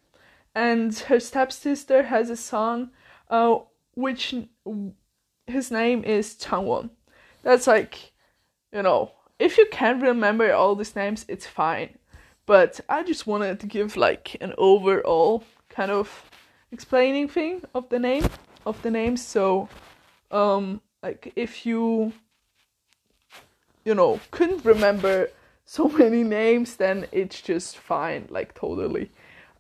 And 0.55 0.97
her 1.09 1.19
stepsister 1.19 2.05
has 2.05 2.31
a 2.31 2.37
son, 2.37 2.93
uh, 3.29 3.59
which 3.95 4.35
his 5.52 5.71
name 5.71 6.02
is 6.04 6.35
Changwon. 6.35 6.90
That's 7.42 7.66
like, 7.66 8.12
you 8.73 8.82
know, 8.82 9.12
if 9.38 9.59
you 9.59 9.66
can't 9.71 10.02
remember 10.02 10.52
all 10.52 10.75
these 10.75 10.97
names, 10.97 11.25
it's 11.28 11.47
fine. 11.47 11.99
But 12.47 12.80
I 12.88 13.02
just 13.02 13.26
wanted 13.26 13.61
to 13.61 13.66
give 13.66 13.97
like 13.97 14.37
an 14.40 14.54
overall 14.59 15.44
kind 15.68 15.90
of 15.90 16.30
explaining 16.71 17.28
thing 17.28 17.62
of 17.75 17.88
the 17.88 17.99
name 17.99 18.26
of 18.66 18.80
the 18.82 18.90
names. 18.90 19.25
So, 19.25 19.68
um, 20.30 20.80
like 21.02 21.32
if 21.37 21.66
you 21.66 22.12
you 23.85 23.94
know 23.94 24.21
couldn't 24.30 24.64
remember 24.64 25.30
so 25.64 25.88
many 26.02 26.23
names, 26.23 26.76
then 26.76 27.06
it's 27.12 27.40
just 27.40 27.78
fine, 27.78 28.26
like 28.30 28.54
totally. 28.54 29.11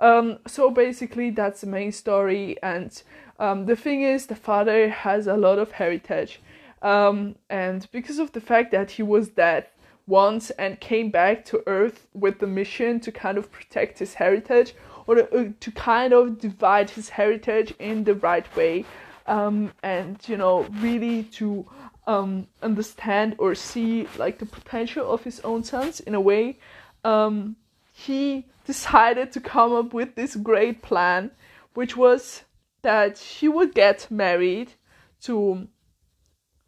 Um, 0.00 0.38
so 0.48 0.70
basically, 0.70 1.30
that's 1.30 1.60
the 1.60 1.68
main 1.68 1.92
story, 1.92 2.56
and 2.62 3.02
um, 3.42 3.66
the 3.66 3.76
thing 3.76 4.02
is, 4.02 4.26
the 4.26 4.36
father 4.36 4.88
has 4.88 5.26
a 5.26 5.36
lot 5.36 5.58
of 5.58 5.72
heritage, 5.72 6.40
um, 6.80 7.36
and 7.50 7.86
because 7.92 8.18
of 8.18 8.32
the 8.32 8.40
fact 8.40 8.70
that 8.70 8.92
he 8.92 9.02
was 9.02 9.28
dead 9.28 9.66
once 10.06 10.50
and 10.50 10.80
came 10.80 11.10
back 11.10 11.44
to 11.46 11.62
Earth 11.66 12.06
with 12.14 12.38
the 12.38 12.46
mission 12.46 13.00
to 13.00 13.12
kind 13.12 13.38
of 13.38 13.52
protect 13.52 13.98
his 13.98 14.14
heritage, 14.14 14.74
or 15.06 15.18
uh, 15.18 15.48
to 15.60 15.70
kind 15.72 16.12
of 16.12 16.38
divide 16.38 16.90
his 16.90 17.08
heritage 17.10 17.74
in 17.78 18.04
the 18.04 18.14
right 18.14 18.46
way 18.56 18.84
um, 19.26 19.72
and 19.82 20.18
you 20.28 20.36
know 20.36 20.62
really 20.80 21.24
to 21.24 21.66
um, 22.06 22.46
understand 22.62 23.34
or 23.38 23.54
see 23.54 24.06
like 24.18 24.38
the 24.38 24.46
potential 24.46 25.10
of 25.12 25.24
his 25.24 25.40
own 25.40 25.62
sons 25.62 26.00
in 26.00 26.14
a 26.14 26.20
way 26.20 26.58
um, 27.04 27.56
he 27.92 28.46
decided 28.66 29.32
to 29.32 29.40
come 29.40 29.72
up 29.72 29.92
with 29.92 30.14
this 30.14 30.36
great 30.36 30.82
plan 30.82 31.30
which 31.74 31.96
was 31.96 32.42
that 32.82 33.16
she 33.16 33.48
would 33.48 33.74
get 33.74 34.10
married 34.10 34.74
to 35.22 35.68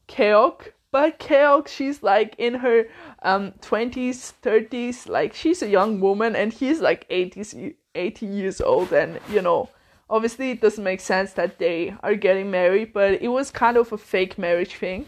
Keok 0.09 0.73
but 0.95 1.19
Keok, 1.19 1.67
she's 1.67 2.05
like 2.05 2.37
in 2.39 2.55
her 2.55 2.85
um 3.23 3.51
20s, 3.61 4.33
30s, 4.41 5.09
like 5.09 5.35
she's 5.35 5.61
a 5.61 5.69
young 5.69 5.99
woman 5.99 6.37
and 6.37 6.53
he's 6.53 6.81
like 6.81 7.09
80s 7.09 7.75
80 7.97 8.27
years 8.27 8.61
old 8.61 8.93
and 8.93 9.19
you 9.29 9.43
know 9.43 9.69
obviously 10.09 10.53
it 10.53 10.61
doesn't 10.61 10.85
make 10.85 11.01
sense 11.01 11.33
that 11.33 11.59
they 11.59 11.95
are 12.05 12.15
getting 12.15 12.49
married 12.49 12.93
but 12.93 13.21
it 13.21 13.27
was 13.27 13.51
kind 13.51 13.77
of 13.77 13.93
a 13.93 13.99
fake 13.99 14.39
marriage 14.39 14.77
thing 14.77 15.07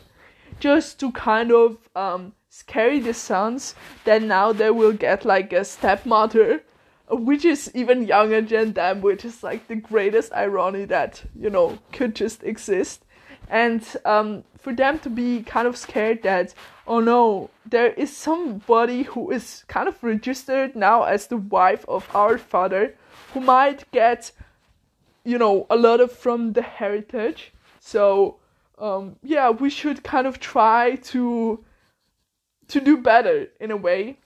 just 0.59 0.99
to 0.99 1.13
kind 1.13 1.53
of 1.53 1.77
um, 1.95 2.33
scare 2.49 2.99
the 2.99 3.15
sons 3.15 3.77
that 4.05 4.23
now 4.23 4.53
they 4.53 4.71
will 4.71 4.93
get 4.93 5.25
like 5.25 5.53
a 5.53 5.65
stepmother 5.65 6.65
which 7.11 7.45
is 7.45 7.71
even 7.75 8.07
younger 8.07 8.41
than 8.41 8.73
them 8.73 9.01
which 9.01 9.25
is 9.25 9.43
like 9.43 9.69
the 9.69 9.77
greatest 9.77 10.33
irony 10.35 10.85
that 10.85 11.23
you 11.39 11.51
know 11.51 11.79
could 11.93 12.15
just 12.15 12.43
exist. 12.43 13.05
And 13.49 13.85
um, 14.05 14.43
for 14.59 14.73
them 14.73 14.99
to 15.01 15.11
be 15.11 15.43
kind 15.43 15.69
of 15.69 15.77
scared 15.77 16.23
that 16.25 16.53
oh 16.87 17.01
no 17.01 17.51
there 17.65 17.93
is 17.93 18.17
somebody 18.17 19.05
who 19.05 19.31
is 19.31 19.65
kind 19.69 19.89
of 19.89 20.03
registered 20.03 20.75
now 20.75 21.05
as 21.05 21.29
the 21.29 21.37
wife 21.37 21.85
of 21.89 22.09
our 22.15 22.39
father 22.39 22.95
who 23.33 23.41
might 23.41 23.91
get 23.93 24.33
you 25.25 25.39
know 25.39 25.67
a 25.71 25.77
lot 25.77 26.01
of 26.01 26.11
from 26.11 26.55
the 26.55 26.63
heritage. 26.63 27.53
So 27.79 28.37
um, 28.79 29.17
yeah 29.23 29.51
we 29.51 29.71
should 29.71 30.03
kind 30.03 30.27
of 30.27 30.41
try 30.41 30.97
to 30.97 31.65
to 32.69 32.81
do 32.81 32.97
better 32.97 33.47
in 33.61 33.71
a 33.71 33.77
way 33.77 34.19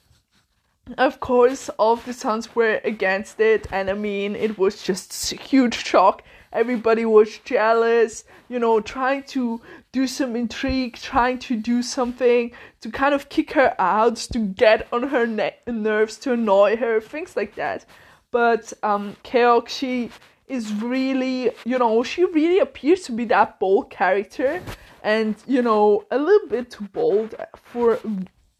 of 0.99 1.21
course 1.21 1.69
all 1.71 1.95
of 1.95 2.05
the 2.05 2.13
sons 2.13 2.55
were 2.55 2.81
against 2.85 3.41
it 3.41 3.67
and 3.73 3.91
i 3.91 3.93
mean 3.93 4.35
it 4.35 4.59
was 4.59 4.83
just 4.83 5.13
huge 5.31 5.85
shock. 5.85 6.23
Everybody 6.53 7.05
was 7.05 7.39
jealous 7.45 8.25
you 8.49 8.59
know 8.59 8.81
trying 8.81 9.23
to 9.35 9.61
do 9.93 10.07
some 10.07 10.35
intrigue 10.35 10.97
trying 10.97 11.39
to 11.41 11.57
do 11.57 11.83
something 11.83 12.51
to 12.81 12.91
kind 12.91 13.15
of 13.15 13.29
kick 13.29 13.53
her 13.53 13.75
out 13.79 14.17
to 14.17 14.39
get 14.41 14.89
on 14.93 15.05
her 15.05 15.27
ne- 15.27 15.57
nerves 15.67 16.17
to 16.19 16.33
annoy 16.33 16.77
her 16.77 17.01
things 17.01 17.37
like 17.37 17.55
that. 17.55 17.87
But 18.33 18.73
um 18.83 19.17
Keok 19.23 19.69
she 19.69 20.11
is 20.49 20.73
really 20.75 21.53
you 21.65 21.79
know 21.79 22.03
she 22.03 22.25
really 22.25 22.59
appears 22.59 23.03
to 23.03 23.13
be 23.13 23.25
that 23.27 23.61
bold 23.61 23.91
character 23.91 24.61
and 25.05 25.37
you 25.47 25.63
know 25.63 26.05
a 26.11 26.19
little 26.19 26.49
bit 26.49 26.73
too 26.73 26.89
bold 26.93 27.37
for 27.55 28.01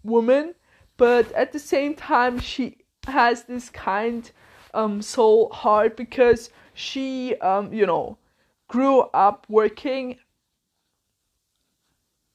woman 0.05 0.55
but 1.01 1.33
at 1.33 1.51
the 1.53 1.59
same 1.59 1.95
time 1.95 2.39
she 2.39 2.77
has 3.07 3.45
this 3.45 3.71
kind 3.71 4.33
um 4.75 5.01
soul 5.01 5.49
heart 5.51 5.97
because 5.97 6.51
she 6.75 7.35
um 7.37 7.73
you 7.73 7.87
know 7.87 8.19
grew 8.69 9.01
up 9.15 9.47
working 9.49 10.19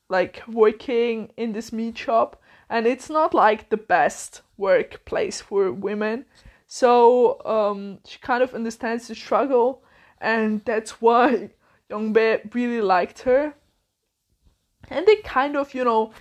like 0.10 0.42
working 0.48 1.30
in 1.38 1.54
this 1.54 1.72
meat 1.72 1.96
shop 1.96 2.42
and 2.68 2.88
it's 2.88 3.08
not 3.08 3.36
like 3.36 3.70
the 3.70 3.78
best 3.78 4.42
workplace 4.58 5.40
for 5.42 5.72
women. 5.72 6.26
So 6.66 7.40
um 7.46 8.00
she 8.04 8.18
kind 8.18 8.42
of 8.42 8.56
understands 8.56 9.08
the 9.08 9.14
struggle 9.14 9.84
and 10.20 10.66
that's 10.66 11.00
why 11.06 11.52
Youngbae 11.92 12.52
really 12.56 12.82
liked 12.82 13.22
her. 13.22 13.54
And 14.90 15.06
they 15.06 15.18
kind 15.18 15.56
of 15.56 15.76
you 15.76 15.84
know 15.84 16.12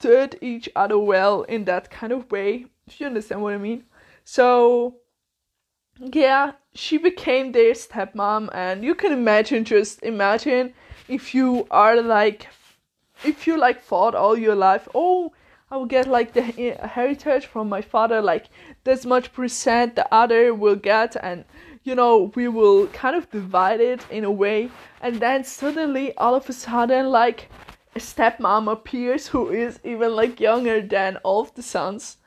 understood 0.00 0.38
each 0.40 0.68
other 0.76 0.98
well 0.98 1.42
in 1.42 1.64
that 1.64 1.90
kind 1.90 2.12
of 2.12 2.30
way 2.30 2.66
if 2.86 3.00
you 3.00 3.06
understand 3.06 3.42
what 3.42 3.54
i 3.54 3.58
mean. 3.58 3.84
So 4.24 4.96
yeah, 6.00 6.52
she 6.74 6.98
became 6.98 7.52
their 7.52 7.72
stepmom, 7.72 8.50
and 8.52 8.84
you 8.84 8.94
can 8.94 9.12
imagine, 9.12 9.64
just 9.64 10.02
imagine 10.02 10.72
if 11.08 11.34
you 11.34 11.66
are 11.70 12.00
like, 12.00 12.46
if 13.24 13.46
you 13.48 13.58
like 13.58 13.80
fought 13.80 14.14
all 14.14 14.38
your 14.38 14.54
life, 14.54 14.88
oh, 14.94 15.32
I 15.70 15.76
will 15.76 15.86
get 15.86 16.06
like 16.06 16.32
the 16.32 16.42
heritage 16.42 17.46
from 17.46 17.68
my 17.68 17.82
father, 17.82 18.22
like 18.22 18.46
this 18.84 19.04
much 19.04 19.32
percent 19.32 19.96
the 19.96 20.06
other 20.14 20.54
will 20.54 20.76
get, 20.76 21.16
and 21.20 21.44
you 21.82 21.96
know, 21.96 22.30
we 22.36 22.46
will 22.46 22.86
kind 22.88 23.16
of 23.16 23.28
divide 23.30 23.80
it 23.80 24.06
in 24.10 24.24
a 24.24 24.30
way, 24.30 24.70
and 25.00 25.18
then 25.18 25.42
suddenly, 25.42 26.16
all 26.16 26.34
of 26.34 26.48
a 26.48 26.52
sudden, 26.52 27.08
like 27.08 27.48
stepmom 27.96 28.70
appears 28.70 29.28
who 29.28 29.48
is 29.50 29.80
even 29.84 30.14
like 30.14 30.40
younger 30.40 30.80
than 30.80 31.16
all 31.18 31.40
of 31.40 31.54
the 31.54 31.62
sons, 31.62 32.18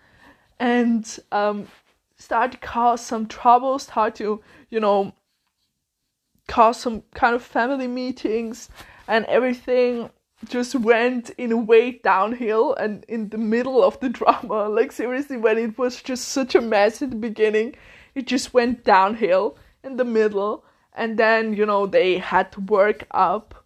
and 0.59 1.19
um, 1.31 1.67
start 2.17 2.51
to 2.51 2.57
cause 2.57 3.01
some 3.05 3.27
trouble, 3.27 3.79
start 3.79 4.15
to, 4.15 4.41
you 4.69 4.79
know, 4.79 5.13
cause 6.47 6.79
some 6.79 7.03
kind 7.13 7.35
of 7.35 7.41
family 7.41 7.87
meetings 7.87 8.69
and 9.07 9.25
everything. 9.25 10.09
just 10.49 10.73
went 10.73 11.29
in 11.37 11.51
a 11.51 11.57
way 11.57 11.91
downhill 12.03 12.73
and 12.73 13.05
in 13.07 13.29
the 13.29 13.37
middle 13.37 13.83
of 13.83 13.99
the 13.99 14.09
drama. 14.19 14.67
Like 14.69 14.91
seriously, 14.91 15.37
when 15.37 15.57
it 15.57 15.77
was 15.77 16.01
just 16.01 16.29
such 16.29 16.55
a 16.55 16.61
mess 16.61 17.01
at 17.01 17.11
the 17.11 17.15
beginning, 17.15 17.75
it 18.15 18.27
just 18.27 18.53
went 18.53 18.83
downhill 18.83 19.57
in 19.83 19.97
the 19.97 20.05
middle, 20.05 20.65
and 20.93 21.17
then 21.17 21.53
you 21.53 21.65
know 21.65 21.85
they 21.85 22.17
had 22.17 22.51
to 22.53 22.61
work 22.61 23.07
up 23.11 23.60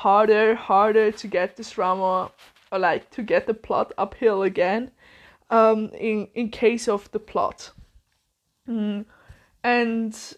harder, 0.00 0.54
harder 0.54 1.12
to 1.12 1.26
get 1.28 1.56
this 1.56 1.72
drama, 1.72 2.30
or 2.72 2.78
like 2.78 3.10
to 3.10 3.22
get 3.22 3.46
the 3.46 3.54
plot 3.54 3.92
uphill 3.98 4.42
again. 4.42 4.90
Um, 5.50 5.90
in 5.98 6.28
in 6.34 6.50
case 6.50 6.88
of 6.88 7.10
the 7.10 7.18
plot, 7.18 7.72
mm. 8.68 9.04
and 9.64 10.36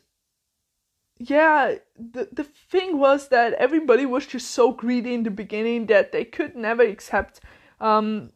yeah, 1.18 1.74
the 1.96 2.28
the 2.32 2.44
thing 2.44 2.98
was 2.98 3.28
that 3.28 3.52
everybody 3.54 4.06
was 4.06 4.26
just 4.26 4.50
so 4.50 4.72
greedy 4.72 5.14
in 5.14 5.22
the 5.22 5.30
beginning 5.30 5.86
that 5.86 6.12
they 6.12 6.24
could 6.24 6.56
never 6.56 6.82
accept 6.82 7.40
um. 7.80 8.30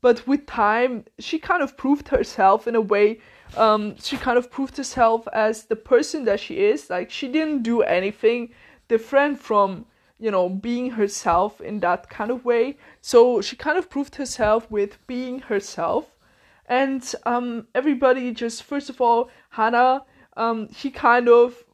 But 0.00 0.26
with 0.26 0.46
time, 0.46 1.04
she 1.18 1.38
kind 1.38 1.62
of 1.62 1.76
proved 1.78 2.08
herself 2.08 2.68
in 2.68 2.74
a 2.74 2.80
way. 2.80 3.20
Um, 3.56 3.96
she 3.96 4.16
kind 4.18 4.36
of 4.36 4.50
proved 4.50 4.76
herself 4.76 5.26
as 5.32 5.64
the 5.64 5.76
person 5.76 6.24
that 6.26 6.40
she 6.40 6.54
is. 6.60 6.90
Like 6.90 7.10
she 7.10 7.26
didn't 7.28 7.62
do 7.62 7.80
anything 7.82 8.54
different 8.86 9.40
from 9.40 9.86
you 10.18 10.30
know 10.30 10.48
being 10.48 10.90
herself 10.90 11.60
in 11.60 11.80
that 11.80 12.08
kind 12.08 12.30
of 12.30 12.44
way. 12.44 12.76
So 13.00 13.40
she 13.40 13.56
kind 13.56 13.78
of 13.78 13.90
proved 13.90 14.16
herself 14.16 14.70
with 14.70 15.04
being 15.06 15.40
herself. 15.40 16.10
And 16.66 17.04
um, 17.26 17.66
everybody 17.74 18.32
just 18.32 18.62
first 18.62 18.88
of 18.90 19.00
all, 19.00 19.30
hannah 19.50 20.04
um, 20.36 20.68
he 20.68 20.90
kind 20.90 21.28
of 21.28 21.64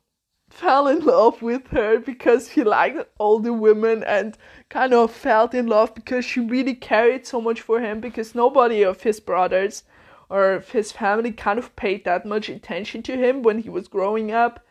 fell 0.50 0.88
in 0.88 1.04
love 1.04 1.40
with 1.42 1.68
her 1.68 1.98
because 1.98 2.48
he 2.48 2.64
liked 2.64 3.08
all 3.18 3.38
the 3.38 3.52
women 3.52 4.02
and 4.02 4.36
kind 4.68 4.92
of 4.92 5.12
felt 5.12 5.54
in 5.54 5.66
love 5.66 5.94
because 5.94 6.24
she 6.24 6.40
really 6.40 6.74
cared 6.74 7.24
so 7.26 7.40
much 7.40 7.60
for 7.60 7.80
him 7.80 8.00
because 8.00 8.34
nobody 8.34 8.82
of 8.82 9.02
his 9.02 9.20
brothers 9.20 9.84
or 10.28 10.62
his 10.72 10.92
family 10.92 11.32
kind 11.32 11.58
of 11.58 11.74
paid 11.76 12.04
that 12.04 12.26
much 12.26 12.48
attention 12.48 13.02
to 13.02 13.16
him 13.16 13.42
when 13.42 13.60
he 13.60 13.68
was 13.68 13.88
growing 13.88 14.32
up. 14.32 14.64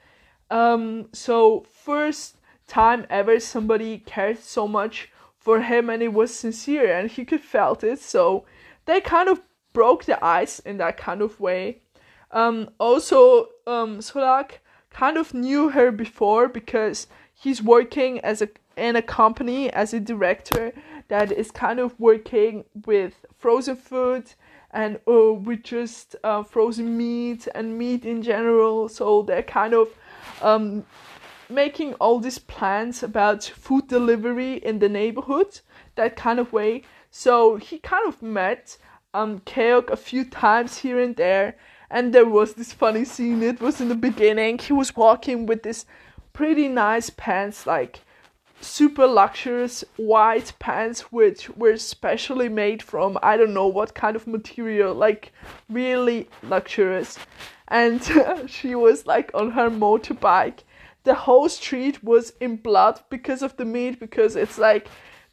Um, 0.52 1.10
so 1.14 1.66
first 1.70 2.38
time 2.70 3.06
ever 3.10 3.40
somebody 3.40 3.98
cared 3.98 4.40
so 4.40 4.68
much 4.68 5.10
for 5.38 5.62
him 5.62 5.90
and 5.90 6.02
it 6.02 6.14
was 6.14 6.34
sincere 6.34 6.94
and 6.94 7.12
he 7.12 7.26
could 7.26 7.42
felt 7.42 7.84
it 7.84 8.00
so 8.00 8.46
they 8.86 9.02
kind 9.02 9.28
of 9.28 9.42
broke 9.74 10.06
the 10.06 10.24
ice 10.24 10.60
in 10.60 10.78
that 10.78 10.98
kind 10.98 11.22
of 11.22 11.40
way. 11.40 11.82
Um, 12.32 12.70
also 12.80 13.50
um, 13.68 14.00
Sulak 14.00 14.60
kind 14.90 15.18
of 15.18 15.34
knew 15.34 15.70
her 15.70 15.92
before 15.92 16.48
because 16.48 17.08
he's 17.34 17.62
working 17.62 18.20
as 18.22 18.42
a 18.42 18.50
in 18.78 18.96
a 18.96 19.02
company 19.02 19.70
as 19.72 19.94
a 19.94 20.00
director 20.00 20.72
that 21.10 21.32
is 21.32 21.52
kind 21.52 21.80
of 21.80 22.00
working 22.00 22.64
with 22.86 23.26
frozen 23.38 23.76
food 23.76 24.32
and 24.72 25.00
uh, 25.08 25.34
with 25.34 25.64
just 25.64 26.16
uh, 26.24 26.44
frozen 26.44 26.98
meat 26.98 27.48
and 27.54 27.78
meat 27.78 28.06
in 28.06 28.22
general. 28.22 28.88
So 28.88 29.24
they're 29.24 29.44
kind 29.44 29.74
of 29.74 29.90
um, 30.42 30.86
making 31.50 31.96
all 31.96 32.20
these 32.20 32.40
plans 32.40 33.04
about 33.04 33.44
food 33.44 33.88
delivery 33.88 34.56
in 34.56 34.80
the 34.80 34.90
neighborhood, 34.90 35.60
that 35.96 36.16
kind 36.16 36.40
of 36.40 36.54
way. 36.54 36.84
So 37.12 37.56
he 37.58 37.80
kind 37.80 38.08
of 38.08 38.22
met 38.22 38.78
um, 39.14 39.40
Keok 39.40 39.90
a 39.90 39.98
few 39.98 40.24
times 40.24 40.78
here 40.78 41.00
and 41.00 41.16
there 41.16 41.56
and 41.90 42.14
there 42.14 42.26
was 42.26 42.54
this 42.54 42.72
funny 42.72 43.04
scene. 43.04 43.42
It 43.42 43.60
was 43.60 43.82
in 43.82 43.90
the 43.90 43.96
beginning. 43.96 44.60
He 44.60 44.74
was 44.74 44.96
walking 44.96 45.46
with 45.46 45.64
this 45.64 45.86
pretty 46.34 46.68
nice 46.68 47.10
pants 47.10 47.66
like 47.66 48.02
super 48.62 49.08
luxurious 49.08 49.84
white 49.96 50.54
pants 50.60 51.12
which 51.12 51.50
were 51.52 51.78
specially 51.78 52.50
made 52.50 52.84
from 52.84 53.18
i 53.24 53.38
don't 53.38 53.54
know 53.54 53.68
what 53.68 53.96
kind 53.96 54.18
of 54.18 54.28
material 54.28 54.94
like 54.94 55.32
really 55.70 56.28
luxurious. 56.44 57.18
And 57.70 58.02
she 58.48 58.76
was 58.76 59.06
like 59.06 59.32
on 59.34 59.52
her 59.52 59.70
motorbike 59.70 60.64
the 61.04 61.14
whole 61.14 61.50
street 61.50 62.04
was 62.04 62.34
in 62.40 62.58
blood 62.58 63.02
because 63.10 63.42
of 63.42 63.56
the 63.58 63.66
meat 63.66 64.00
because 64.00 64.36
it's 64.36 64.58
like 64.58 64.88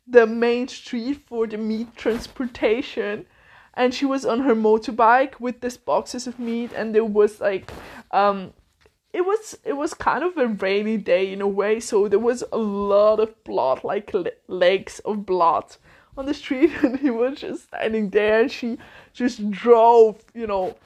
the 0.07 0.27
main 0.27 0.69
street 0.69 1.23
for 1.27 1.47
the 1.47 1.59
meat 1.59 1.97
transportation. 1.97 3.27
And 3.75 3.93
she 3.93 4.07
was 4.07 4.25
on 4.25 4.41
her 4.41 4.55
motorbike 4.55 5.39
with 5.41 5.61
these 5.61 5.77
boxes 5.77 6.27
of 6.27 6.39
meat 6.39 6.73
and 6.75 6.95
there 6.95 7.05
was 7.05 7.41
like 7.41 7.71
um 8.11 8.55
it 9.13 9.25
was 9.25 9.59
it 9.65 9.75
was 9.75 9.93
kind 9.93 10.25
of 10.25 10.37
a 10.39 10.47
rainy 10.47 10.97
day 10.97 11.33
in 11.33 11.41
a 11.41 11.49
way 11.49 11.81
so 11.81 12.09
there 12.09 12.19
was 12.19 12.43
a 12.53 12.57
lot 12.57 13.21
of 13.21 13.45
blood 13.45 13.83
like 13.85 14.15
legs 14.49 14.99
of 15.01 15.27
blood 15.27 15.77
on 16.17 16.27
the 16.27 16.35
street. 16.35 16.71
And 16.83 16.99
he 16.99 17.11
was 17.11 17.41
just 17.41 17.65
standing 17.65 18.11
there 18.11 18.41
and 18.41 18.51
she 18.51 18.79
just 19.13 19.51
drove 19.51 20.25
you 20.35 20.47
know 20.47 20.77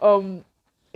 um 0.00 0.44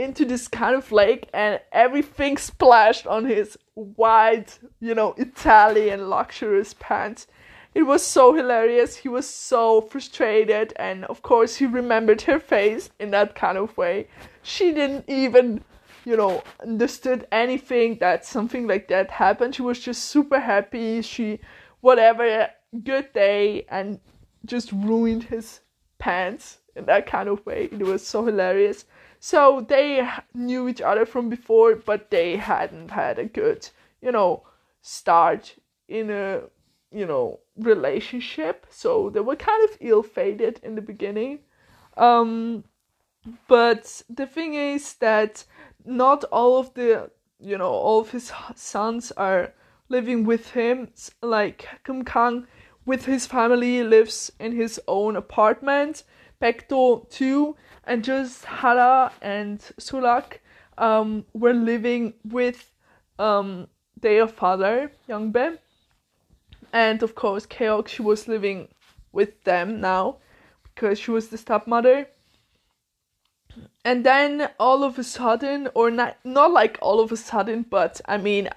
into 0.02 0.24
this 0.24 0.48
kind 0.48 0.74
of 0.74 0.90
lake 0.92 1.28
and 1.32 1.60
everything 1.72 2.36
splashed 2.36 3.06
on 3.06 3.24
his 3.24 3.56
white 3.74 4.58
you 4.80 4.94
know 4.94 5.14
italian 5.16 6.08
luxurious 6.08 6.74
pants 6.78 7.26
it 7.74 7.84
was 7.84 8.02
so 8.02 8.34
hilarious. 8.34 8.96
He 8.96 9.08
was 9.08 9.26
so 9.26 9.80
frustrated, 9.80 10.74
and 10.76 11.06
of 11.06 11.22
course, 11.22 11.56
he 11.56 11.64
remembered 11.64 12.20
her 12.22 12.38
face 12.38 12.90
in 12.98 13.10
that 13.12 13.34
kind 13.34 13.56
of 13.56 13.76
way. 13.78 14.08
She 14.42 14.72
didn't 14.72 15.06
even, 15.08 15.64
you 16.04 16.16
know, 16.16 16.42
understood 16.60 17.26
anything 17.32 17.96
that 17.98 18.26
something 18.26 18.66
like 18.66 18.88
that 18.88 19.10
happened. 19.10 19.54
She 19.54 19.62
was 19.62 19.80
just 19.80 20.04
super 20.04 20.38
happy. 20.38 21.00
She, 21.00 21.40
whatever, 21.80 22.50
good 22.84 23.10
day, 23.14 23.64
and 23.70 23.98
just 24.44 24.70
ruined 24.72 25.24
his 25.24 25.60
pants 25.98 26.58
in 26.76 26.84
that 26.86 27.06
kind 27.06 27.28
of 27.28 27.44
way. 27.46 27.70
It 27.72 27.78
was 27.78 28.06
so 28.06 28.22
hilarious. 28.26 28.84
So 29.24 29.60
they 29.60 30.04
knew 30.34 30.68
each 30.68 30.80
other 30.80 31.06
from 31.06 31.28
before, 31.28 31.76
but 31.76 32.10
they 32.10 32.38
hadn't 32.38 32.90
had 32.90 33.20
a 33.20 33.24
good, 33.24 33.68
you 34.00 34.10
know, 34.10 34.42
start 34.80 35.54
in 35.86 36.10
a, 36.10 36.40
you 36.90 37.06
know, 37.06 37.38
relationship, 37.56 38.66
so 38.68 39.10
they 39.10 39.20
were 39.20 39.36
kind 39.36 39.62
of 39.62 39.76
ill-fated 39.78 40.58
in 40.64 40.74
the 40.74 40.82
beginning. 40.82 41.38
Um, 41.96 42.64
but 43.46 44.02
the 44.10 44.26
thing 44.26 44.54
is 44.54 44.94
that 44.94 45.44
not 45.84 46.24
all 46.24 46.58
of 46.58 46.74
the 46.74 47.08
you 47.38 47.56
know 47.56 47.70
all 47.70 48.00
of 48.00 48.10
his 48.10 48.32
sons 48.56 49.12
are 49.12 49.52
living 49.88 50.24
with 50.24 50.50
him. 50.50 50.88
Like 51.22 51.68
Kum 51.84 52.04
Kang 52.04 52.48
with 52.84 53.04
his 53.04 53.26
family 53.26 53.84
lives 53.84 54.32
in 54.40 54.50
his 54.50 54.80
own 54.88 55.14
apartment. 55.14 56.02
Pekto 56.42 57.08
too, 57.08 57.56
and 57.86 58.02
just 58.02 58.44
Hara 58.44 59.12
and 59.22 59.60
Sulak 59.78 60.38
um, 60.76 61.24
were 61.32 61.54
living 61.54 62.14
with 62.24 62.70
um, 63.18 63.68
their 64.00 64.26
father, 64.26 64.90
Youngbae 65.08 65.58
and 66.72 67.02
of 67.02 67.14
course 67.14 67.46
Keok 67.46 67.88
she 67.88 68.02
was 68.02 68.26
living 68.26 68.68
with 69.12 69.44
them 69.44 69.80
now 69.80 70.16
because 70.62 70.98
she 70.98 71.10
was 71.10 71.28
the 71.28 71.38
stepmother. 71.38 72.08
And 73.84 74.04
then 74.04 74.48
all 74.58 74.82
of 74.82 74.98
a 74.98 75.04
sudden 75.04 75.68
or 75.74 75.90
not 75.90 76.16
not 76.24 76.50
like 76.50 76.78
all 76.80 77.00
of 77.00 77.12
a 77.12 77.16
sudden 77.18 77.66
but 77.68 78.00
i 78.06 78.16
mean 78.16 78.48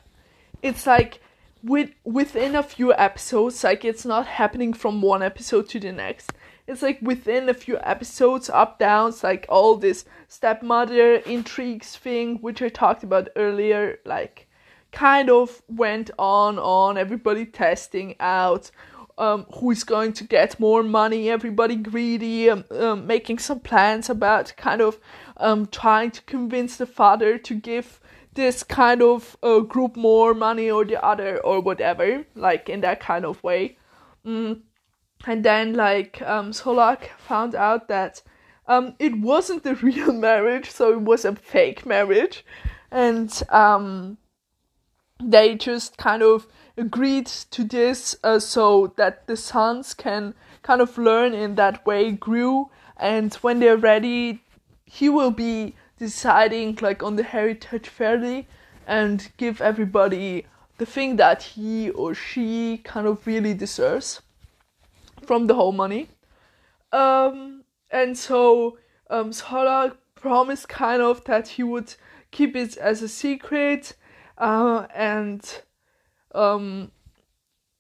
it's 0.62 0.88
like 0.88 1.20
with 1.62 1.90
within 2.06 2.56
a 2.56 2.64
few 2.64 2.94
episodes 2.94 3.62
like 3.62 3.84
it's 3.84 4.06
not 4.06 4.26
happening 4.26 4.72
from 4.72 5.02
one 5.02 5.22
episode 5.22 5.68
to 5.68 5.82
the 5.82 5.92
next 5.92 6.32
it's 6.68 6.82
like 6.82 7.00
within 7.02 7.48
a 7.50 7.54
few 7.54 7.78
episodes 7.82 8.50
up 8.50 8.80
downs 8.80 9.24
like 9.24 9.46
all 9.50 9.76
this 9.76 10.06
stepmother 10.28 11.16
intrigues 11.26 11.96
thing 11.96 12.38
which 12.38 12.62
i 12.62 12.70
talked 12.70 13.04
about 13.04 13.30
earlier 13.36 14.00
like 14.06 14.48
kind 14.92 15.30
of 15.30 15.62
went 15.68 16.10
on 16.18 16.58
on 16.58 16.98
everybody 16.98 17.46
testing 17.46 18.16
out 18.20 18.72
um, 19.18 19.46
who 19.56 19.72
is 19.72 19.86
going 19.86 20.12
to 20.14 20.24
get 20.24 20.60
more 20.60 20.84
money 20.84 21.30
everybody 21.30 21.76
greedy 21.76 22.50
um, 22.50 22.66
um, 22.72 23.08
making 23.08 23.40
some 23.40 23.60
plans 23.60 24.10
about 24.10 24.54
kind 24.58 24.82
of 24.82 25.00
um, 25.38 25.68
trying 25.68 26.12
to 26.12 26.22
convince 26.24 26.78
the 26.78 26.86
father 26.86 27.38
to 27.38 27.54
give 27.54 28.00
this 28.34 28.64
kind 28.64 29.02
of 29.02 29.38
uh, 29.42 29.60
group 29.60 29.96
more 29.96 30.34
money 30.34 30.70
or 30.70 30.84
the 30.84 31.02
other 31.04 31.40
or 31.40 31.62
whatever 31.62 32.26
like 32.36 32.68
in 32.68 32.82
that 32.82 33.00
kind 33.00 33.26
of 33.26 33.42
way 33.44 33.78
mm. 34.26 34.60
And 35.26 35.44
then 35.44 35.74
like 35.74 36.22
um, 36.22 36.52
solak 36.52 37.10
found 37.18 37.56
out 37.56 37.88
that 37.88 38.22
um, 38.68 38.96
it 39.00 39.18
wasn't 39.20 39.64
the 39.64 39.76
real 39.90 40.14
marriage 40.14 40.70
so 40.70 40.92
it 40.92 41.02
was 41.02 41.26
a 41.26 41.36
fake 41.36 41.86
marriage. 41.86 42.46
And 42.92 43.32
um 43.50 44.18
they 45.24 45.56
just 45.56 45.98
kind 45.98 46.22
of 46.22 46.48
agreed 46.78 47.26
to 47.26 47.64
this 47.64 48.18
uh, 48.24 48.38
so 48.38 48.94
that 48.98 49.28
the 49.28 49.38
sons 49.38 49.94
can 49.94 50.34
kind 50.62 50.82
of 50.82 50.98
learn 50.98 51.34
in 51.34 51.56
that 51.56 51.86
way 51.86 52.12
grew. 52.12 52.70
And 52.98 53.34
when 53.36 53.60
they're 53.60 53.78
ready 53.78 54.42
he 54.86 55.10
will 55.10 55.32
be 55.32 55.76
deciding 55.98 56.78
like 56.82 57.02
on 57.04 57.16
the 57.16 57.24
heritage 57.24 57.90
fairly 57.90 58.48
and 58.88 59.32
give 59.38 59.62
everybody 59.62 60.46
the 60.78 60.86
thing 60.86 61.16
that 61.16 61.42
he 61.42 61.90
or 61.92 62.14
she 62.14 62.80
kind 62.84 63.08
of 63.08 63.26
really 63.26 63.54
deserves 63.54 64.22
from 65.26 65.48
the 65.48 65.56
whole 65.56 65.72
money. 65.72 66.10
Um, 66.92 67.64
and 67.92 68.18
so 68.18 68.78
um, 69.10 69.34
Sora 69.34 69.96
promised 70.16 70.70
kind 70.70 71.02
of 71.02 71.24
that 71.26 71.48
he 71.50 71.64
would 71.64 71.94
keep 72.32 72.56
it 72.56 72.78
as 72.78 73.02
a 73.02 73.08
secret, 73.08 73.94
uh, 74.38 74.88
and 74.94 75.62
um, 76.34 76.92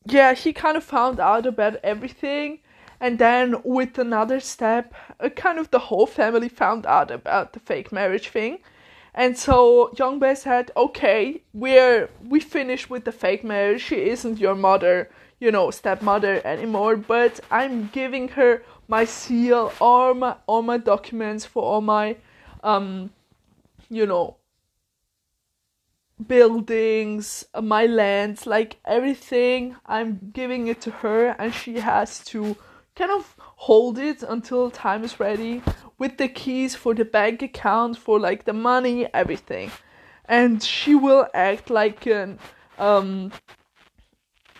yeah, 0.05 0.33
he 0.33 0.53
kind 0.53 0.77
of 0.77 0.83
found 0.83 1.19
out 1.19 1.45
about 1.45 1.75
everything. 1.83 2.59
And 2.99 3.19
then, 3.19 3.61
with 3.63 3.99
another 3.99 4.39
step, 4.39 4.93
uh, 5.19 5.29
kind 5.29 5.59
of 5.59 5.69
the 5.69 5.79
whole 5.79 6.07
family 6.07 6.47
found 6.47 6.85
out 6.85 7.11
about 7.11 7.51
the 7.53 7.59
fake 7.59 7.91
marriage 7.91 8.29
thing. 8.29 8.59
And 9.13 9.37
so 9.37 9.91
Youngbae 9.95 10.37
said, 10.37 10.71
"Okay, 10.77 11.41
we're 11.53 12.09
we 12.23 12.39
finished 12.39 12.89
with 12.89 13.03
the 13.05 13.11
fake 13.11 13.43
marriage. 13.43 13.81
She 13.81 14.09
isn't 14.09 14.39
your 14.39 14.55
mother, 14.55 15.09
you 15.39 15.51
know, 15.51 15.71
stepmother 15.71 16.41
anymore. 16.45 16.95
But 16.95 17.39
I'm 17.51 17.89
giving 17.93 18.29
her 18.29 18.63
my 18.87 19.05
seal, 19.05 19.71
all 19.81 20.13
my 20.13 20.35
all 20.47 20.61
my 20.61 20.77
documents 20.77 21.45
for 21.45 21.63
all 21.63 21.81
my, 21.81 22.17
um, 22.63 23.11
you 23.89 24.05
know, 24.05 24.37
buildings, 26.27 27.45
uh, 27.53 27.61
my 27.61 27.85
lands, 27.85 28.45
like 28.47 28.77
everything. 28.85 29.75
I'm 29.85 30.31
giving 30.33 30.67
it 30.67 30.81
to 30.81 30.91
her, 30.91 31.35
and 31.39 31.53
she 31.53 31.79
has 31.79 32.23
to 32.25 32.55
kind 32.95 33.11
of 33.11 33.35
hold 33.37 33.97
it 33.99 34.23
until 34.23 34.71
time 34.71 35.03
is 35.03 35.19
ready 35.19 35.61
with 35.97 36.17
the 36.17 36.27
keys 36.27 36.75
for 36.75 36.93
the 36.93 37.05
bank 37.05 37.41
account, 37.41 37.97
for 37.97 38.19
like 38.19 38.45
the 38.45 38.53
money, 38.53 39.07
everything. 39.13 39.71
And 40.25 40.61
she 40.63 40.95
will 40.95 41.27
act 41.33 41.69
like 41.69 42.05
an, 42.05 42.39
um, 42.77 43.31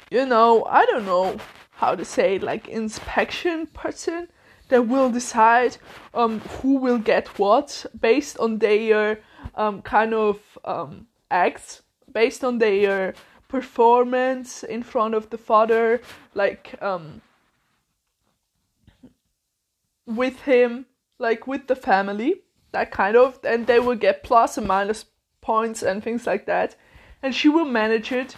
you 0.10 0.26
know, 0.26 0.65
I 0.65 0.86
don't 0.86 1.06
know 1.06 1.38
how 1.72 1.96
to 1.96 2.06
say, 2.06 2.39
like 2.39 2.68
inspection 2.68 3.68
person 3.68 4.28
that 4.70 4.88
will 4.88 5.10
decide 5.10 5.78
um, 6.13 6.39
who 6.39 6.78
will 6.78 6.98
get 6.98 7.28
what 7.39 7.86
based 8.00 8.38
on 8.39 8.58
their 8.60 9.20
um, 9.56 9.82
kind 9.82 10.13
of 10.13 10.39
um, 10.63 11.08
acts, 11.30 11.82
based 12.12 12.44
on 12.44 12.58
their 12.58 13.13
performance 13.48 14.63
in 14.63 14.84
front 14.84 15.13
of 15.13 15.30
the 15.30 15.38
father, 15.38 16.02
like 16.34 16.76
um, 16.82 17.22
with 20.06 20.41
him, 20.41 20.86
like 21.20 21.48
with 21.48 21.68
the 21.68 21.76
family, 21.76 22.41
that 22.72 22.91
kind 22.91 23.15
of, 23.15 23.39
and 23.44 23.68
they 23.68 23.80
will 23.80 23.96
get 23.96 24.24
plus 24.24 24.58
and 24.58 24.68
minus 24.68 25.06
points 25.41 25.84
and 25.84 26.04
things 26.04 26.26
like 26.26 26.46
that, 26.46 26.76
and 27.22 27.36
she 27.36 27.50
will 27.50 27.65
manage 27.65 28.12
it. 28.12 28.36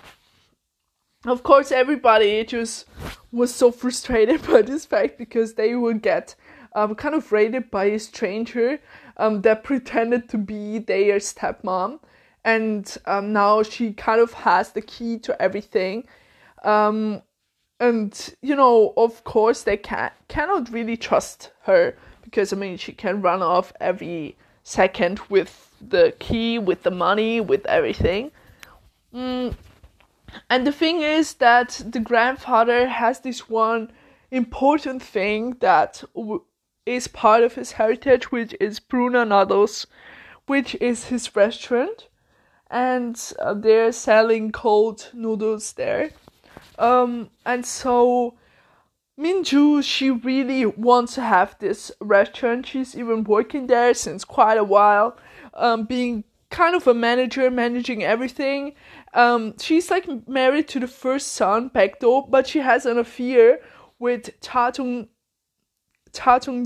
Of 1.26 1.44
course, 1.44 1.72
everybody 1.72 2.44
just 2.46 2.86
was 3.32 3.54
so 3.54 3.72
frustrated 3.72 4.46
by 4.48 4.62
this 4.62 4.86
fact 4.86 5.18
because 5.18 5.56
they 5.56 5.76
will 5.76 5.96
get 5.96 6.36
um, 6.76 6.96
kind 6.96 7.16
of 7.16 7.32
raided 7.32 7.72
by 7.72 7.86
a 7.86 8.00
stranger 8.00 8.80
um, 9.18 9.42
that 9.42 9.64
pretended 9.64 10.30
to 10.30 10.38
be 10.38 10.78
their 10.80 11.18
stepmom, 11.18 12.00
and 12.46 12.98
um, 13.06 13.34
now 13.34 13.64
she 13.64 13.94
kind 13.94 14.22
of 14.22 14.32
has 14.34 14.72
the 14.72 14.82
key 14.82 15.18
to 15.20 15.42
everything. 15.42 16.08
Um, 16.64 17.24
and 17.80 18.36
you 18.42 18.56
know, 18.56 18.94
of 18.96 19.24
course, 19.24 19.64
they 19.64 19.78
can 19.78 20.12
cannot 20.28 20.72
really 20.72 20.98
trust 20.98 21.52
her 21.64 21.96
because 22.22 22.54
I 22.54 22.58
mean, 22.58 22.78
she 22.78 22.92
can 22.92 23.22
run 23.22 23.42
off 23.42 23.74
every 23.80 24.38
second 24.64 25.20
with 25.30 25.72
the 25.82 26.14
key, 26.20 26.60
with 26.60 26.84
the 26.84 26.92
money, 26.92 27.42
with 27.42 27.66
everything. 27.66 28.32
Mm. 29.14 29.56
And 30.50 30.68
the 30.68 30.72
thing 30.72 31.02
is 31.02 31.36
that 31.36 31.82
the 31.86 32.00
grandfather 32.00 32.88
has 32.88 33.20
this 33.20 33.50
one 33.50 33.92
important 34.32 35.02
thing 35.02 35.58
that 35.60 36.04
w- 36.16 36.44
is 36.86 37.08
part 37.08 37.44
of 37.44 37.56
his 37.56 37.74
heritage, 37.74 38.32
which 38.32 38.56
is 38.60 38.80
Bruna 38.80 39.26
Noodles, 39.26 39.88
which 40.46 40.76
is 40.76 41.06
his 41.06 41.36
restaurant, 41.36 42.08
and 42.70 43.34
uh, 43.40 43.54
they're 43.54 43.92
selling 43.92 44.52
cold 44.52 45.12
noodles 45.14 45.74
there. 45.74 46.12
Um, 46.80 47.30
and 47.46 47.66
so 47.66 48.36
Minju, 49.20 49.84
she 49.84 50.12
really 50.12 50.66
wants 50.66 51.16
to 51.16 51.22
have 51.22 51.58
this 51.60 51.92
restaurant. 52.00 52.68
She's 52.68 52.96
even 52.96 53.24
working 53.24 53.68
there 53.68 53.94
since 53.94 54.24
quite 54.24 54.58
a 54.58 54.64
while, 54.64 55.18
um, 55.54 55.86
being 55.86 56.24
kind 56.50 56.76
of 56.76 56.88
a 56.88 56.94
manager, 56.94 57.50
managing 57.50 58.04
everything. 58.04 58.76
Um, 59.14 59.58
she's 59.60 59.90
like 59.90 60.28
married 60.28 60.68
to 60.70 60.80
the 60.80 60.88
first 60.88 61.34
son, 61.34 61.70
Baekdo, 61.70 62.30
but 62.30 62.48
she 62.48 62.60
has 62.60 62.86
an 62.86 62.98
affair 62.98 63.60
with 64.00 64.40
Cha 64.42 64.72
Jung 64.76 65.08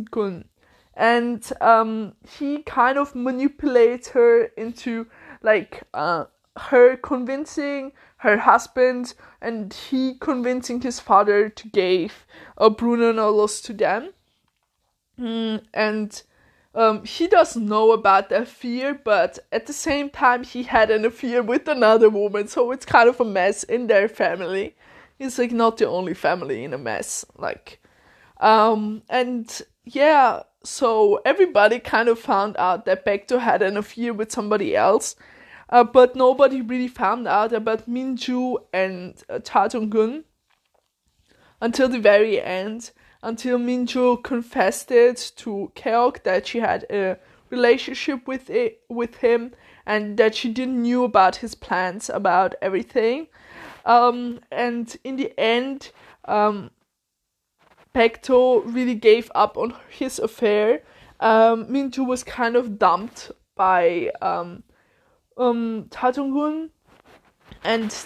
Gun, 0.10 0.46
and 0.96 1.52
um, 1.62 2.14
he 2.38 2.64
kind 2.64 2.98
of 2.98 3.16
manipulates 3.16 4.10
her 4.10 4.46
into 4.58 5.08
like 5.42 5.84
uh, 5.94 6.26
her 6.58 6.98
convincing 6.98 7.94
her 8.18 8.38
husband 8.38 9.14
and 9.42 9.74
he 9.74 10.16
convincing 10.20 10.82
his 10.82 11.00
father 11.00 11.50
to 11.50 11.68
give 11.70 12.26
a 12.58 12.70
Bruna 12.70 13.14
Noodles 13.14 13.62
to 13.62 13.74
them. 13.74 14.14
Mm, 15.20 15.64
and 15.74 16.24
um, 16.74 17.04
he 17.04 17.28
doesn't 17.28 17.66
know 17.66 17.92
about 17.92 18.30
the 18.30 18.44
affair, 18.44 18.94
but 18.94 19.40
at 19.52 19.66
the 19.66 19.74
same 19.74 20.10
time, 20.10 20.44
he 20.44 20.64
had 20.64 20.90
an 20.90 21.04
affair 21.06 21.44
with 21.44 21.68
another 21.68 22.10
woman, 22.10 22.48
so 22.48 22.72
it's 22.72 22.86
kind 22.86 23.10
of 23.10 23.20
a 23.20 23.26
mess 23.26 23.64
in 23.64 23.88
their 23.88 24.08
family. 24.08 24.76
It's 25.20 25.38
like 25.38 25.52
not 25.52 25.78
the 25.78 25.88
only 25.88 26.14
family 26.14 26.64
in 26.64 26.74
a 26.74 26.78
mess, 26.78 27.26
like, 27.38 27.82
um, 28.40 29.04
and 29.10 29.62
yeah, 29.84 30.44
so 30.64 31.22
everybody 31.26 31.80
kind 31.80 32.08
of 32.08 32.20
found 32.20 32.56
out 32.58 32.86
that 32.86 33.06
Baekdo 33.06 33.40
had 33.40 33.62
an 33.62 33.78
affair 33.78 34.14
with 34.14 34.32
somebody 34.32 34.76
else, 34.76 35.16
uh, 35.70 35.84
but 35.84 36.16
nobody 36.16 36.62
really 36.62 36.88
found 36.88 37.28
out 37.28 37.54
about 37.54 37.90
Minju 37.90 38.58
and 38.74 39.22
uh, 39.30 39.40
Cha 39.40 39.68
Jung-gun 39.72 40.24
until 41.62 41.88
the 41.88 42.00
very 42.00 42.42
end, 42.42 42.92
until 43.24 43.60
Minju 43.60 44.24
confessed 44.24 44.92
it 44.92 45.32
to 45.38 45.72
Keok 45.76 46.24
that 46.24 46.48
she 46.48 46.60
had 46.60 46.86
a 46.90 47.18
relationship 47.50 48.28
with 48.28 48.50
it, 48.50 48.82
with 48.90 49.18
him 49.18 49.54
and 49.86 50.18
that 50.18 50.36
she 50.36 50.50
didn't 50.50 50.82
knew 50.82 51.04
about 51.04 51.38
his 51.38 51.56
plans 51.56 52.10
about 52.10 52.56
everything. 52.62 53.28
Um, 53.86 54.40
and 54.52 54.96
in 55.04 55.16
the 55.16 55.34
end, 55.40 55.92
um, 56.26 56.72
Baekdo 57.94 58.64
really 58.66 58.96
gave 58.96 59.32
up 59.36 59.58
on 59.58 59.76
his 59.90 60.20
affair. 60.20 60.84
Um, 61.20 61.66
Minju 61.66 62.06
was 62.06 62.24
kind 62.24 62.56
of 62.56 62.80
dumped 62.80 63.32
by 63.56 64.12
um, 64.22 64.64
um, 65.38 65.90
and 67.64 68.06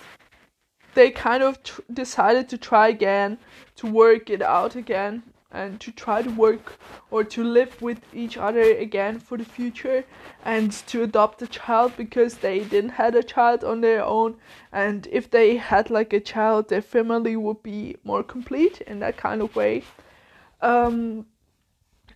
they 0.95 1.12
kind 1.12 1.43
of 1.43 1.62
tr- 1.63 1.82
decided 1.93 2.49
to 2.49 2.58
try 2.58 2.88
again 2.88 3.38
to 3.75 3.88
work 3.88 4.29
it 4.29 4.41
out 4.41 4.75
again 4.75 5.23
and 5.51 5.79
to 5.79 5.91
try 5.91 6.21
to 6.21 6.29
work 6.31 6.77
or 7.09 7.23
to 7.23 7.43
live 7.43 7.81
with 7.81 8.01
each 8.13 8.38
other 8.38 8.61
again 8.61 9.19
for 9.19 9.38
the 9.38 9.45
future 9.45 10.03
and 10.43 10.71
to 10.71 11.03
adopt 11.03 11.41
a 11.41 11.47
child 11.47 11.93
because 11.95 12.35
they 12.38 12.59
didn't 12.59 12.91
had 12.91 13.15
a 13.15 13.23
child 13.23 13.63
on 13.63 13.81
their 13.81 14.03
own. 14.03 14.35
And 14.71 15.07
if 15.11 15.31
they 15.31 15.55
had 15.55 15.89
like 15.89 16.11
a 16.11 16.19
child 16.19 16.69
their 16.69 16.81
family 16.81 17.35
would 17.38 17.63
be 17.63 17.95
more 18.03 18.23
complete 18.23 18.81
in 18.81 18.99
that 18.99 19.17
kind 19.17 19.41
of 19.41 19.55
way. 19.55 19.83
Um, 20.61 21.25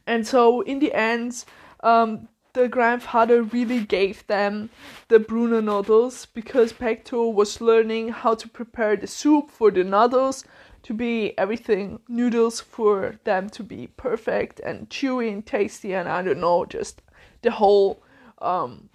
and 0.05 0.27
so 0.27 0.61
in 0.61 0.79
the 0.79 0.93
end 0.93 1.45
um, 1.81 2.27
the 2.53 2.67
grandfather 2.67 3.43
really 3.43 3.81
gave 3.81 4.25
them 4.27 4.69
the 5.07 5.19
Bruno 5.19 5.61
noodles 5.61 6.25
because 6.25 6.73
Baekdo 6.73 7.31
was 7.33 7.61
learning 7.61 8.09
how 8.09 8.33
to 8.33 8.49
prepare 8.49 8.97
the 8.97 9.07
soup 9.07 9.49
for 9.49 9.71
the 9.71 9.83
noodles 9.83 10.43
to 10.83 10.93
be 10.93 11.37
everything 11.37 11.99
noodles 12.07 12.59
for 12.61 13.15
them 13.23 13.49
to 13.49 13.63
be 13.63 13.87
perfect 13.97 14.59
and 14.61 14.89
chewy 14.89 15.31
and 15.31 15.45
tasty 15.45 15.93
and 15.93 16.07
I 16.07 16.21
don't 16.21 16.39
know 16.39 16.65
just 16.65 17.01
the 17.41 17.51
whole 17.51 18.01
um 18.39 18.89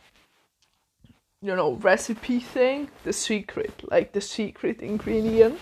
you 1.40 1.54
know 1.54 1.74
recipe 1.74 2.40
thing 2.40 2.88
the 3.04 3.12
secret 3.12 3.82
like 3.90 4.12
the 4.12 4.20
secret 4.20 4.80
ingredient. 4.80 5.60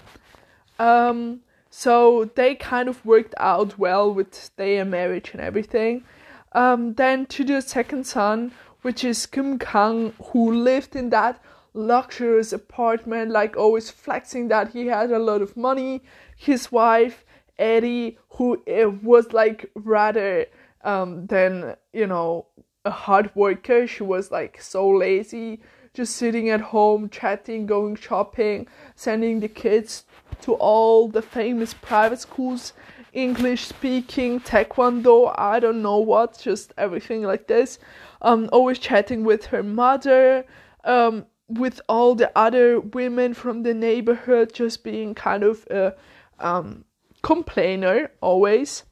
Um 0.78 1.40
so 1.74 2.30
they 2.34 2.54
kind 2.54 2.86
of 2.86 3.04
worked 3.04 3.34
out 3.38 3.78
well 3.78 4.12
with 4.12 4.54
their 4.56 4.84
marriage 4.84 5.30
and 5.32 5.40
everything. 5.40 6.04
Um, 6.52 6.92
then 6.94 7.24
to 7.26 7.44
the 7.44 7.62
second 7.62 8.04
son, 8.06 8.52
which 8.82 9.02
is 9.02 9.24
Kim 9.24 9.58
Kang, 9.58 10.12
who 10.22 10.52
lived 10.52 10.94
in 10.94 11.08
that 11.10 11.42
luxurious 11.74 12.52
apartment, 12.52 13.30
like 13.30 13.56
always 13.56 13.90
flexing 13.90 14.48
that 14.48 14.72
he 14.72 14.86
had 14.86 15.10
a 15.10 15.18
lot 15.18 15.42
of 15.42 15.56
money. 15.56 16.02
His 16.36 16.70
wife, 16.72 17.24
Eddie, 17.58 18.18
who 18.30 18.62
eh, 18.66 18.84
was 18.84 19.32
like 19.32 19.70
rather 19.74 20.46
um, 20.84 21.26
than, 21.26 21.76
you 21.92 22.06
know, 22.06 22.46
a 22.84 22.90
hard 22.90 23.34
worker. 23.34 23.86
She 23.86 24.02
was 24.02 24.30
like 24.30 24.60
so 24.60 24.88
lazy. 24.88 25.60
just 25.94 26.16
sitting 26.16 26.48
at 26.48 26.60
home, 26.60 27.08
chatting, 27.10 27.66
going 27.66 27.96
shopping, 27.96 28.66
sending 28.94 29.40
the 29.40 29.48
kids 29.48 30.04
to 30.40 30.54
all 30.54 31.08
the 31.08 31.20
famous 31.20 31.74
private 31.74 32.18
schools, 32.18 32.72
English 33.12 33.66
speaking, 33.66 34.40
taekwondo, 34.40 35.34
I 35.36 35.60
don't 35.60 35.82
know 35.82 35.98
what, 35.98 36.38
just 36.38 36.72
everything 36.78 37.22
like 37.22 37.46
this. 37.46 37.78
Um, 38.22 38.48
always 38.52 38.78
chatting 38.78 39.22
with 39.24 39.46
her 39.46 39.62
mother, 39.62 40.46
um, 40.84 41.26
with 41.48 41.80
all 41.88 42.14
the 42.14 42.30
other 42.36 42.80
women 42.80 43.34
from 43.34 43.62
the 43.62 43.74
neighborhood, 43.74 44.52
just 44.54 44.84
being 44.84 45.14
kind 45.14 45.42
of 45.42 45.66
a 45.70 45.94
um, 46.38 46.84
complainer 47.22 48.10
always. 48.20 48.84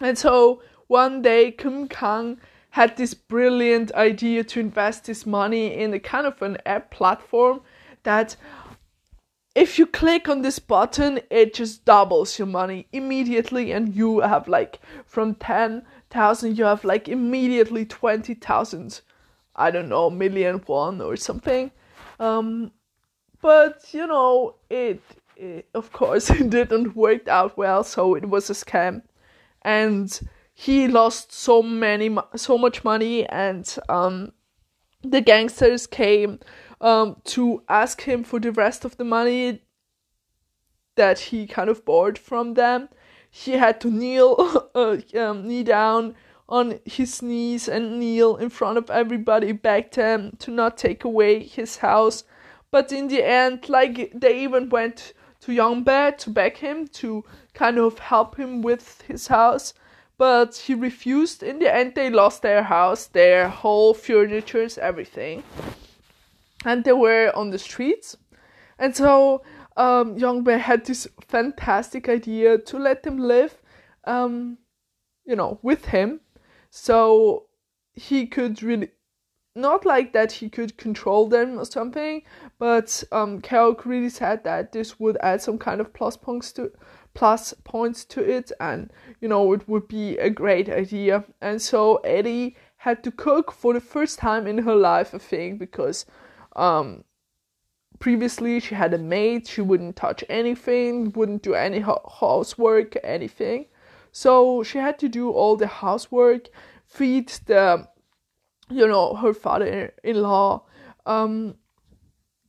And 0.00 0.16
so 0.16 0.62
one 0.86 1.22
day, 1.22 1.50
Kim 1.50 1.88
Kang 1.88 2.40
had 2.70 2.96
this 2.96 3.14
brilliant 3.14 3.92
idea 3.94 4.44
to 4.44 4.60
invest 4.60 5.06
his 5.06 5.26
money 5.26 5.74
in 5.74 5.92
a 5.94 5.98
kind 5.98 6.26
of 6.26 6.40
an 6.42 6.58
app 6.66 6.90
platform 6.90 7.60
that 8.02 8.36
if 9.54 9.78
you 9.78 9.86
click 9.86 10.28
on 10.28 10.42
this 10.42 10.58
button, 10.58 11.20
it 11.30 11.52
just 11.52 11.84
doubles 11.84 12.38
your 12.38 12.46
money 12.46 12.86
immediately, 12.92 13.72
and 13.72 13.94
you 13.94 14.20
have 14.20 14.46
like 14.46 14.78
from 15.04 15.34
10,000, 15.34 16.56
you 16.56 16.64
have 16.64 16.84
like 16.84 17.08
immediately 17.08 17.84
20,000, 17.84 19.00
I 19.58 19.70
don't 19.70 19.88
know, 19.88 20.08
million 20.08 20.62
won 20.66 21.00
or 21.00 21.16
something. 21.16 21.70
Um, 22.20 22.72
but 23.42 23.84
you 23.92 24.06
know, 24.06 24.56
it, 24.70 25.02
it 25.36 25.68
of 25.74 25.92
course 25.92 26.30
it 26.40 26.50
didn't 26.50 26.96
work 26.96 27.28
out 27.28 27.58
well, 27.58 27.84
so 27.84 28.14
it 28.14 28.28
was 28.28 28.48
a 28.48 28.54
scam, 28.54 29.02
and 29.62 30.20
he 30.54 30.88
lost 30.88 31.32
so 31.32 31.62
many 31.62 32.16
so 32.34 32.58
much 32.58 32.82
money 32.82 33.24
and 33.26 33.76
um, 33.88 34.32
the 35.02 35.20
gangsters 35.20 35.86
came 35.86 36.40
um, 36.80 37.16
to 37.22 37.62
ask 37.68 38.00
him 38.02 38.24
for 38.24 38.40
the 38.40 38.50
rest 38.50 38.84
of 38.84 38.96
the 38.96 39.04
money 39.04 39.62
that 40.96 41.20
he 41.20 41.46
kind 41.46 41.70
of 41.70 41.84
borrowed 41.84 42.18
from 42.18 42.54
them 42.54 42.88
he 43.30 43.52
had 43.52 43.80
to 43.80 43.88
kneel 43.88 44.68
uh, 44.74 44.96
um, 45.16 45.46
knee 45.46 45.62
down 45.62 46.16
on 46.48 46.80
his 46.84 47.22
knees 47.22 47.68
and 47.68 47.98
kneel 47.98 48.36
in 48.36 48.48
front 48.48 48.78
of 48.78 48.90
everybody 48.90 49.52
begged 49.52 49.96
them 49.96 50.34
to 50.38 50.50
not 50.50 50.78
take 50.78 51.04
away 51.04 51.42
his 51.42 51.76
house 51.76 52.24
but 52.70 52.90
in 52.92 53.08
the 53.08 53.22
end 53.22 53.68
like 53.68 54.12
they 54.14 54.40
even 54.40 54.68
went 54.68 55.12
to 55.40 55.52
Yongbae 55.52 56.16
to 56.18 56.30
beg 56.30 56.56
him 56.56 56.86
to 56.88 57.24
kind 57.54 57.78
of 57.78 57.98
help 57.98 58.36
him 58.36 58.62
with 58.62 59.02
his 59.02 59.26
house 59.26 59.74
but 60.18 60.56
he 60.56 60.74
refused. 60.74 61.42
In 61.42 61.60
the 61.60 61.72
end, 61.72 61.94
they 61.94 62.10
lost 62.10 62.42
their 62.42 62.64
house, 62.64 63.06
their 63.06 63.48
whole 63.48 63.94
furnitures, 63.94 64.76
everything, 64.76 65.44
and 66.64 66.84
they 66.84 66.92
were 66.92 67.32
on 67.34 67.50
the 67.50 67.58
streets. 67.58 68.16
And 68.80 68.94
so 68.94 69.42
um, 69.76 70.16
Yongbae 70.18 70.58
had 70.58 70.84
this 70.84 71.06
fantastic 71.20 72.08
idea 72.08 72.58
to 72.58 72.78
let 72.78 73.04
them 73.04 73.18
live, 73.18 73.62
um, 74.04 74.58
you 75.24 75.36
know, 75.36 75.60
with 75.62 75.86
him, 75.86 76.20
so 76.70 77.46
he 77.94 78.26
could 78.26 78.62
really 78.62 78.90
not 79.54 79.84
like 79.84 80.12
that 80.12 80.32
he 80.32 80.48
could 80.48 80.76
control 80.76 81.28
them 81.28 81.58
or 81.58 81.64
something, 81.64 82.22
but 82.58 83.02
um, 83.10 83.40
Keok 83.40 83.84
really 83.84 84.08
said 84.08 84.44
that 84.44 84.72
this 84.72 85.00
would 85.00 85.18
add 85.20 85.42
some 85.42 85.58
kind 85.58 85.80
of 85.80 85.92
plus 85.92 86.16
points 86.16 86.52
to 86.52 86.70
plus 87.14 87.52
points 87.64 88.04
to 88.04 88.20
it, 88.22 88.52
and 88.60 88.92
you 89.20 89.28
know 89.28 89.52
it 89.52 89.68
would 89.68 89.88
be 89.88 90.16
a 90.18 90.30
great 90.30 90.68
idea. 90.68 91.24
And 91.40 91.60
so 91.60 91.96
Eddie 91.96 92.56
had 92.76 93.02
to 93.02 93.10
cook 93.10 93.50
for 93.50 93.74
the 93.74 93.80
first 93.80 94.18
time 94.18 94.46
in 94.46 94.58
her 94.58 94.76
life, 94.76 95.14
I 95.14 95.18
think, 95.18 95.58
because 95.58 96.06
um, 96.54 97.02
previously 97.98 98.60
she 98.60 98.76
had 98.76 98.94
a 98.94 98.98
maid, 98.98 99.48
she 99.48 99.60
wouldn't 99.60 99.96
touch 99.96 100.22
anything, 100.28 101.12
wouldn't 101.12 101.42
do 101.42 101.54
any 101.54 101.80
housework, 101.80 102.96
anything. 103.02 103.66
So 104.18 104.64
she 104.64 104.78
had 104.78 104.98
to 104.98 105.08
do 105.08 105.30
all 105.30 105.54
the 105.54 105.68
housework, 105.68 106.48
feed 106.88 107.28
the, 107.46 107.86
you 108.68 108.88
know, 108.88 109.14
her 109.14 109.32
father-in-law, 109.32 110.64
um, 111.06 111.54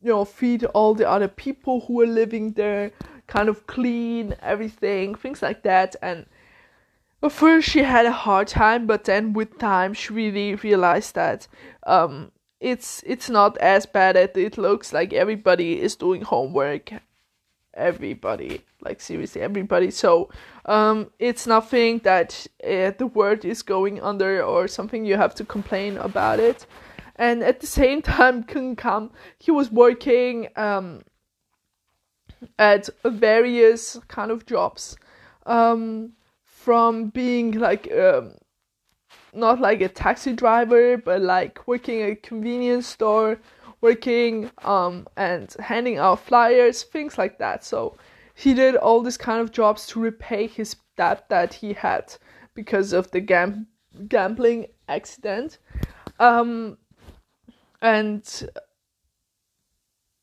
you 0.02 0.10
know, 0.10 0.26
feed 0.26 0.64
all 0.64 0.96
the 0.96 1.08
other 1.08 1.28
people 1.28 1.82
who 1.82 1.98
were 1.98 2.08
living 2.08 2.54
there, 2.54 2.92
kind 3.28 3.50
of 3.50 3.68
clean 3.68 4.34
everything, 4.42 5.14
things 5.14 5.44
like 5.44 5.62
that. 5.62 5.96
And 6.02 6.26
at 7.22 7.32
first 7.32 7.70
she 7.70 7.84
had 7.84 8.08
a 8.08 8.22
hard 8.26 8.48
time, 8.48 8.88
but 8.88 9.04
then 9.04 9.34
with 9.34 9.60
time 9.60 9.94
she 9.94 10.12
really 10.12 10.56
realized 10.56 11.14
that 11.14 11.48
um, 11.86 12.32
it's 12.60 13.04
it's 13.06 13.30
not 13.30 13.60
as 13.60 13.86
bad 13.86 14.18
as 14.18 14.32
it 14.34 14.58
looks. 14.58 14.92
Like 14.92 15.14
everybody 15.14 15.80
is 15.80 15.96
doing 15.96 16.24
homework, 16.24 16.90
everybody, 17.74 18.62
like 18.82 19.02
seriously 19.02 19.42
everybody. 19.42 19.92
So 19.92 20.30
um, 20.66 21.12
it's 21.20 21.48
nothing 21.48 22.00
that 22.00 22.48
uh, 22.64 22.92
the 22.98 23.08
world 23.14 23.46
is 23.46 23.62
going 23.62 24.02
under 24.02 24.44
or 24.44 24.68
something 24.68 25.06
you 25.06 25.18
have 25.18 25.36
to 25.36 25.46
complain 25.46 25.98
about 25.98 26.40
it. 26.40 26.66
And 27.16 27.44
at 27.44 27.60
the 27.60 27.68
same 27.68 28.02
time, 28.18 28.44
Kung 28.44 28.76
Kam, 28.76 29.12
he 29.38 29.52
was 29.52 29.72
working 29.72 30.48
um, 30.56 31.02
at 32.58 32.90
various 33.04 34.00
kind 34.08 34.32
of 34.32 34.46
jobs 34.46 34.98
um, 35.46 36.14
from 36.46 37.10
being 37.10 37.54
like 37.54 37.92
um, 37.92 38.34
not 39.34 39.60
like 39.60 39.82
a 39.82 39.90
taxi 39.90 40.34
driver 40.34 40.98
but 40.98 41.22
like 41.22 41.68
working 41.68 42.02
at 42.02 42.10
a 42.12 42.16
convenience 42.16 42.88
store 42.88 43.40
working 43.82 44.52
um, 44.64 45.08
and 45.16 45.56
handing 45.60 45.98
out 45.98 46.20
flyers 46.20 46.84
things 46.84 47.18
like 47.18 47.38
that. 47.40 47.64
So 47.64 47.98
he 48.36 48.54
did 48.54 48.76
all 48.76 49.02
these 49.02 49.18
kind 49.18 49.42
of 49.42 49.52
jobs 49.52 49.86
to 49.88 50.00
repay 50.00 50.48
his 50.48 50.76
debt 50.98 51.28
that 51.30 51.54
he 51.54 51.74
had 51.74 52.14
because 52.54 52.94
of 52.94 53.12
the 53.12 53.20
gam- 53.20 53.68
gambling 54.08 54.68
accident. 54.88 55.60
Um, 56.20 56.78
and 57.82 58.50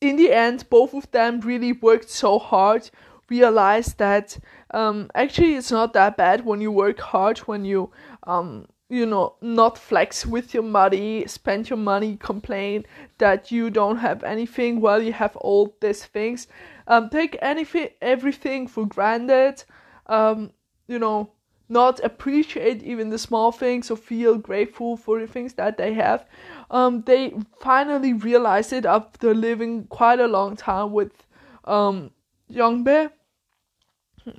in 0.01 0.16
the 0.16 0.33
end, 0.33 0.69
both 0.69 0.95
of 0.95 1.11
them 1.11 1.40
really 1.40 1.73
worked 1.73 2.11
so 2.11 2.38
hard, 2.38 2.90
realized 3.29 3.99
that 3.99 4.38
um, 4.73 5.11
actually 5.14 5.55
it's 5.55 5.71
not 5.71 5.92
that 5.95 6.16
bad 6.16 6.45
when 6.45 6.61
you 6.61 6.71
work 6.71 7.01
hard, 7.01 7.38
when 7.40 7.64
you, 7.64 7.90
um, 8.25 8.66
you 8.88 9.05
know, 9.05 9.35
not 9.40 9.77
flex 9.77 10.25
with 10.25 10.55
your 10.55 10.62
money, 10.62 11.27
spend 11.27 11.68
your 11.68 11.77
money, 11.77 12.16
complain 12.16 12.85
that 13.18 13.51
you 13.51 13.68
don't 13.68 13.96
have 13.96 14.22
anything 14.22 14.81
while 14.81 15.03
you 15.03 15.12
have 15.12 15.37
all 15.37 15.75
these 15.81 16.05
things. 16.05 16.46
Um, 16.87 17.11
take 17.11 17.37
anything, 17.42 17.88
everything 18.01 18.68
for 18.68 18.87
granted. 18.87 19.64
Um, 20.07 20.53
you 20.87 21.01
know, 21.01 21.33
not 21.68 21.99
appreciate 22.05 22.83
even 22.85 23.11
the 23.11 23.18
small 23.18 23.51
things 23.51 23.90
or 23.90 23.96
feel 23.96 24.38
grateful 24.38 24.96
for 24.96 25.20
the 25.20 25.27
things 25.27 25.55
that 25.55 25.79
they 25.79 25.94
have. 25.94 26.25
Um, 26.70 27.03
they 27.03 27.35
finally 27.61 28.12
realized 28.12 28.72
it 28.72 28.87
after 28.87 29.35
living 29.35 29.87
quite 29.88 30.20
a 30.20 30.29
long 30.29 30.55
time 30.55 30.92
with 30.92 31.27
um, 31.64 32.12
Yongbae, 32.53 33.11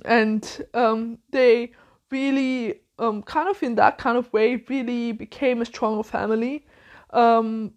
and 0.06 0.66
um, 0.72 1.18
they 1.30 1.72
really 2.10 2.80
um, 2.98 3.22
kind 3.22 3.48
of 3.48 3.62
in 3.62 3.76
that 3.76 3.98
kind 3.98 4.18
of 4.18 4.32
way 4.32 4.56
really 4.68 5.12
became 5.12 5.62
a 5.62 5.64
stronger 5.64 6.02
family. 6.02 6.66
Um, 7.10 7.72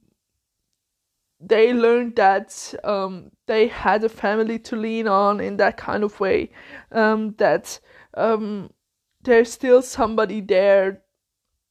they 1.40 1.74
learned 1.74 2.16
that 2.18 2.74
um, 2.84 3.32
they 3.48 3.68
had 3.68 4.04
a 4.04 4.10
family 4.10 4.60
to 4.60 4.76
lean 4.76 5.08
on 5.08 5.40
in 5.40 5.58
that 5.58 5.78
kind 5.78 6.04
of 6.04 6.20
way. 6.20 6.52
Um, 6.92 7.34
that 7.38 7.80
um, 8.16 8.70
there's 9.24 9.52
still 9.52 9.82
somebody 9.82 10.42
there 10.42 11.02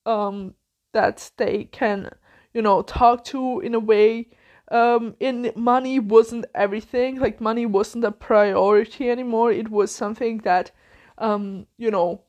um, 0.07 0.55
that 0.93 1.31
they 1.37 1.65
can, 1.65 2.11
you 2.53 2.63
know, 2.63 2.83
talk 2.83 3.25
to 3.27 3.61
in 3.61 3.75
a 3.75 3.81
way. 3.81 4.29
In 4.73 5.53
money 5.57 5.99
wasn't 5.99 6.47
everything. 6.55 7.21
Like 7.21 7.41
money 7.41 7.67
wasn't 7.67 8.05
a 8.05 8.13
priority 8.13 9.11
anymore. 9.11 9.53
It 9.53 9.69
was 9.69 9.93
something 9.95 10.39
that, 10.39 10.71
you 11.21 11.91
know, 11.91 12.23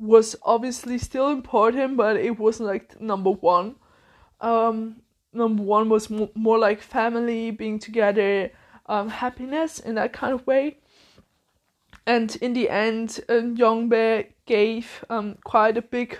was 0.00 0.34
obviously 0.42 0.98
still 0.98 1.30
important, 1.30 1.96
but 1.96 2.16
it 2.16 2.38
wasn't 2.38 2.68
like 2.68 3.00
number 3.00 3.30
one. 3.30 3.76
Um, 4.40 5.02
number 5.32 5.62
one 5.62 5.88
was 5.88 6.10
more 6.10 6.58
like 6.58 6.80
family, 6.80 7.50
being 7.50 7.78
together, 7.78 8.50
um, 8.86 9.10
happiness 9.10 9.78
in 9.78 9.94
that 9.96 10.12
kind 10.12 10.32
of 10.32 10.46
way. 10.46 10.78
And 12.06 12.34
in 12.36 12.54
the 12.54 12.70
end, 12.70 13.20
um, 13.28 13.56
Yongbae 13.56 14.32
gave 14.46 15.04
um, 15.10 15.36
quite 15.44 15.76
a 15.76 15.82
big, 15.82 16.18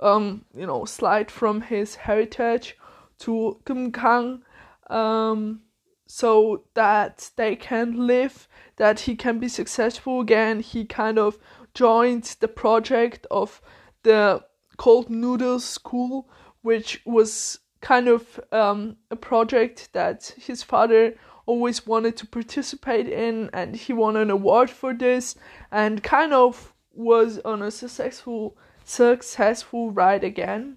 um, 0.00 0.44
you 0.56 0.66
know, 0.66 0.86
slide 0.86 1.30
from 1.30 1.60
his 1.60 1.94
heritage 1.94 2.76
to 3.20 3.60
Kim 3.66 3.92
Kang, 3.92 4.42
um, 4.88 5.60
so 6.06 6.64
that 6.74 7.30
they 7.36 7.54
can 7.54 8.06
live, 8.06 8.48
that 8.76 9.00
he 9.00 9.14
can 9.14 9.38
be 9.38 9.46
successful 9.46 10.20
again. 10.20 10.60
He 10.60 10.84
kind 10.84 11.18
of 11.18 11.38
joined 11.74 12.36
the 12.40 12.48
project 12.48 13.26
of 13.30 13.60
the 14.02 14.42
cold 14.76 15.10
noodles 15.10 15.64
school, 15.64 16.28
which 16.62 17.00
was 17.04 17.58
kind 17.80 18.08
of 18.08 18.40
um, 18.52 18.96
a 19.10 19.16
project 19.16 19.90
that 19.92 20.34
his 20.38 20.62
father 20.62 21.14
always 21.46 21.86
wanted 21.86 22.16
to 22.16 22.26
participate 22.26 23.08
in, 23.08 23.50
and 23.52 23.76
he 23.76 23.92
won 23.92 24.16
an 24.16 24.30
award 24.30 24.70
for 24.70 24.94
this, 24.94 25.34
and 25.70 26.02
kind 26.02 26.32
of 26.32 26.74
was 26.92 27.38
on 27.44 27.62
a 27.62 27.70
successful 27.70 28.56
successful 28.84 29.90
ride 29.90 30.24
again. 30.24 30.76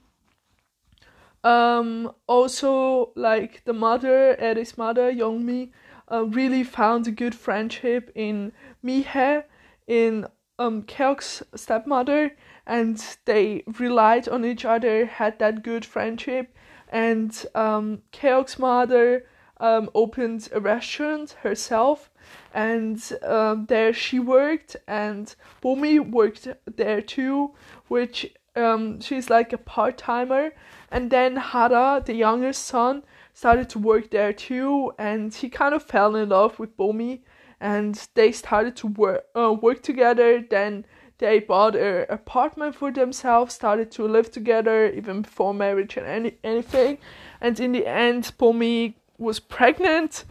Um, 1.44 2.12
also, 2.28 3.12
like 3.16 3.64
the 3.66 3.74
mother, 3.74 4.36
Eric's 4.40 4.78
mother, 4.78 5.12
Youngmi, 5.12 5.72
uh, 6.12 6.26
really 6.26 6.64
found 6.64 7.08
a 7.08 7.12
good 7.12 7.36
friendship 7.36 8.12
in 8.16 8.54
Mihe, 8.84 9.44
in 9.88 10.28
um 10.60 10.84
Keok's 10.84 11.44
stepmother, 11.56 12.36
and 12.66 13.04
they 13.26 13.64
relied 13.80 14.28
on 14.28 14.46
each 14.46 14.66
other, 14.66 15.06
had 15.06 15.40
that 15.40 15.64
good 15.64 15.86
friendship, 15.86 16.56
and 16.90 17.46
um, 17.56 18.02
Keok's 18.12 18.60
mother 18.60 19.26
um, 19.58 19.90
opened 19.96 20.50
a 20.52 20.60
restaurant 20.60 21.32
herself, 21.42 22.10
and 22.54 23.02
um, 23.24 23.66
there 23.68 23.94
she 23.94 24.20
worked, 24.20 24.76
and 24.88 25.36
Bomi 25.62 26.00
worked 26.00 26.48
there 26.66 27.02
too, 27.02 27.54
which 27.88 28.34
um, 28.56 29.00
she's 29.02 29.30
like 29.30 29.54
a 29.54 29.58
part 29.58 29.98
timer, 29.98 30.52
and 30.92 31.10
then 31.10 31.36
Hara, 31.36 32.04
the 32.06 32.14
youngest 32.14 32.66
son, 32.66 33.04
started 33.34 33.70
to 33.70 33.80
work 33.80 34.12
there 34.12 34.34
too, 34.34 34.94
and 35.00 35.34
he 35.34 35.50
kind 35.50 35.74
of 35.74 35.82
fell 35.82 36.16
in 36.16 36.30
love 36.30 36.60
with 36.60 36.78
Bomi, 36.78 37.22
and 37.64 38.10
they 38.14 38.34
started 38.34 38.76
to 38.76 38.88
work 38.88 39.24
uh, 39.36 39.54
work 39.54 39.82
together. 39.82 40.44
Then 40.48 40.86
they 41.18 41.40
bought 41.40 41.76
an 41.76 42.06
apartment 42.10 42.76
for 42.76 42.92
themselves, 42.92 43.56
started 43.56 43.90
to 43.92 44.04
live 44.06 44.30
together 44.30 44.92
even 44.92 45.22
before 45.22 45.54
marriage 45.54 45.96
and 45.98 46.06
any 46.06 46.38
anything, 46.44 46.98
and 47.40 47.60
in 47.60 47.72
the 47.72 47.88
end, 47.88 48.34
Bomi 48.38 48.96
was 49.18 49.40
pregnant, 49.40 50.26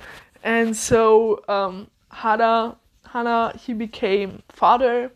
and 0.45 0.77
so 0.77 1.43
um, 1.49 1.89
Hara 2.11 2.77
Hana 3.07 3.57
he 3.59 3.73
became 3.73 4.43
father. 4.51 5.11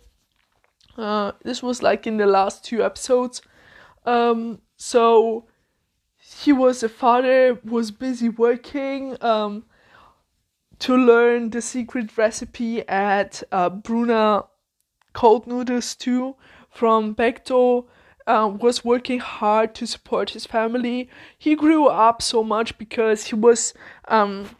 Uh, 0.96 1.32
this 1.44 1.62
was 1.62 1.82
like 1.82 2.06
in 2.06 2.16
the 2.16 2.26
last 2.26 2.64
two 2.64 2.82
episodes. 2.82 3.42
Um, 4.06 4.62
so 4.78 5.44
he 6.16 6.52
was 6.52 6.82
a 6.82 6.88
father, 6.88 7.60
was 7.62 7.90
busy 7.90 8.30
working 8.30 9.22
um, 9.22 9.64
to 10.80 10.96
learn 10.96 11.50
the 11.50 11.62
secret 11.62 12.16
recipe 12.16 12.86
at 12.88 13.42
uh, 13.52 13.70
Bruna 13.70 14.44
Cold 15.12 15.46
Noodles 15.46 15.94
too 15.94 16.36
from 16.70 17.14
Baekdo. 17.14 17.86
Uh, 18.28 18.48
was 18.60 18.84
working 18.84 19.20
hard 19.20 19.72
to 19.72 19.86
support 19.86 20.30
his 20.30 20.44
family. 20.44 21.08
He 21.38 21.54
grew 21.54 21.86
up 21.86 22.20
so 22.20 22.42
much 22.42 22.76
because 22.76 23.26
he 23.26 23.36
was 23.36 23.72
um, 24.08 24.50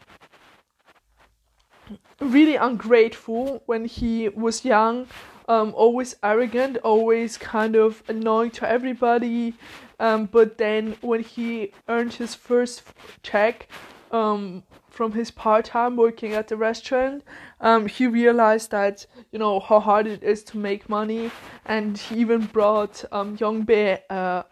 really 2.21 2.55
ungrateful 2.55 3.63
when 3.65 3.83
he 3.83 4.29
was 4.29 4.63
young 4.63 5.07
um, 5.47 5.73
always 5.75 6.15
arrogant, 6.23 6.77
always 6.83 7.37
kind 7.37 7.75
of 7.75 8.03
annoying 8.07 8.51
to 8.51 8.69
everybody. 8.69 9.53
Um, 9.99 10.25
but 10.25 10.57
then 10.57 10.97
when 11.01 11.23
he 11.23 11.71
earned 11.87 12.13
his 12.13 12.35
first 12.35 12.83
check 13.23 13.67
um, 14.11 14.63
from 14.97 15.11
his 15.13 15.29
part 15.31 15.65
time 15.65 15.95
working 15.95 16.33
at 16.33 16.47
the 16.47 16.57
restaurant, 16.57 17.23
um, 17.61 17.85
he 17.85 18.07
realized 18.07 18.71
that 18.71 19.05
you 19.31 19.39
know 19.39 19.59
how 19.59 19.79
hard 19.79 20.07
it 20.07 20.23
is 20.23 20.43
to 20.49 20.57
make 20.57 20.89
money, 20.89 21.31
and 21.65 21.97
he 21.97 22.15
even 22.23 22.41
brought 22.57 22.95
um, 23.11 23.37
Youngbae 23.37 23.99
a 24.09 24.45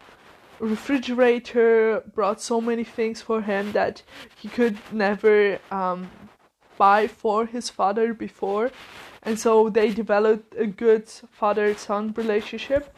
refrigerator, 0.59 2.03
brought 2.13 2.39
so 2.41 2.61
many 2.61 2.83
things 2.83 3.21
for 3.21 3.41
him 3.41 3.71
that 3.71 4.03
he 4.41 4.47
could 4.47 4.77
never 4.91 5.59
um, 5.71 6.09
buy 6.77 7.07
for 7.07 7.45
his 7.45 7.69
father 7.69 8.13
before 8.13 8.71
and 9.25 9.39
so 9.39 9.69
they 9.69 9.89
developed 9.91 10.55
a 10.57 10.67
good 10.67 11.09
father-son 11.31 12.13
relationship. 12.15 12.95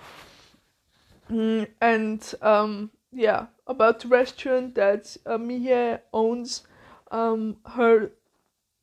Mm, 1.31 1.67
and 1.81 2.33
um, 2.41 2.91
yeah, 3.11 3.47
about 3.65 4.01
the 4.01 4.09
restaurant 4.09 4.75
that 4.75 5.15
uh, 5.25 5.97
owns, 6.13 6.67
um, 7.11 7.57
her 7.65 8.11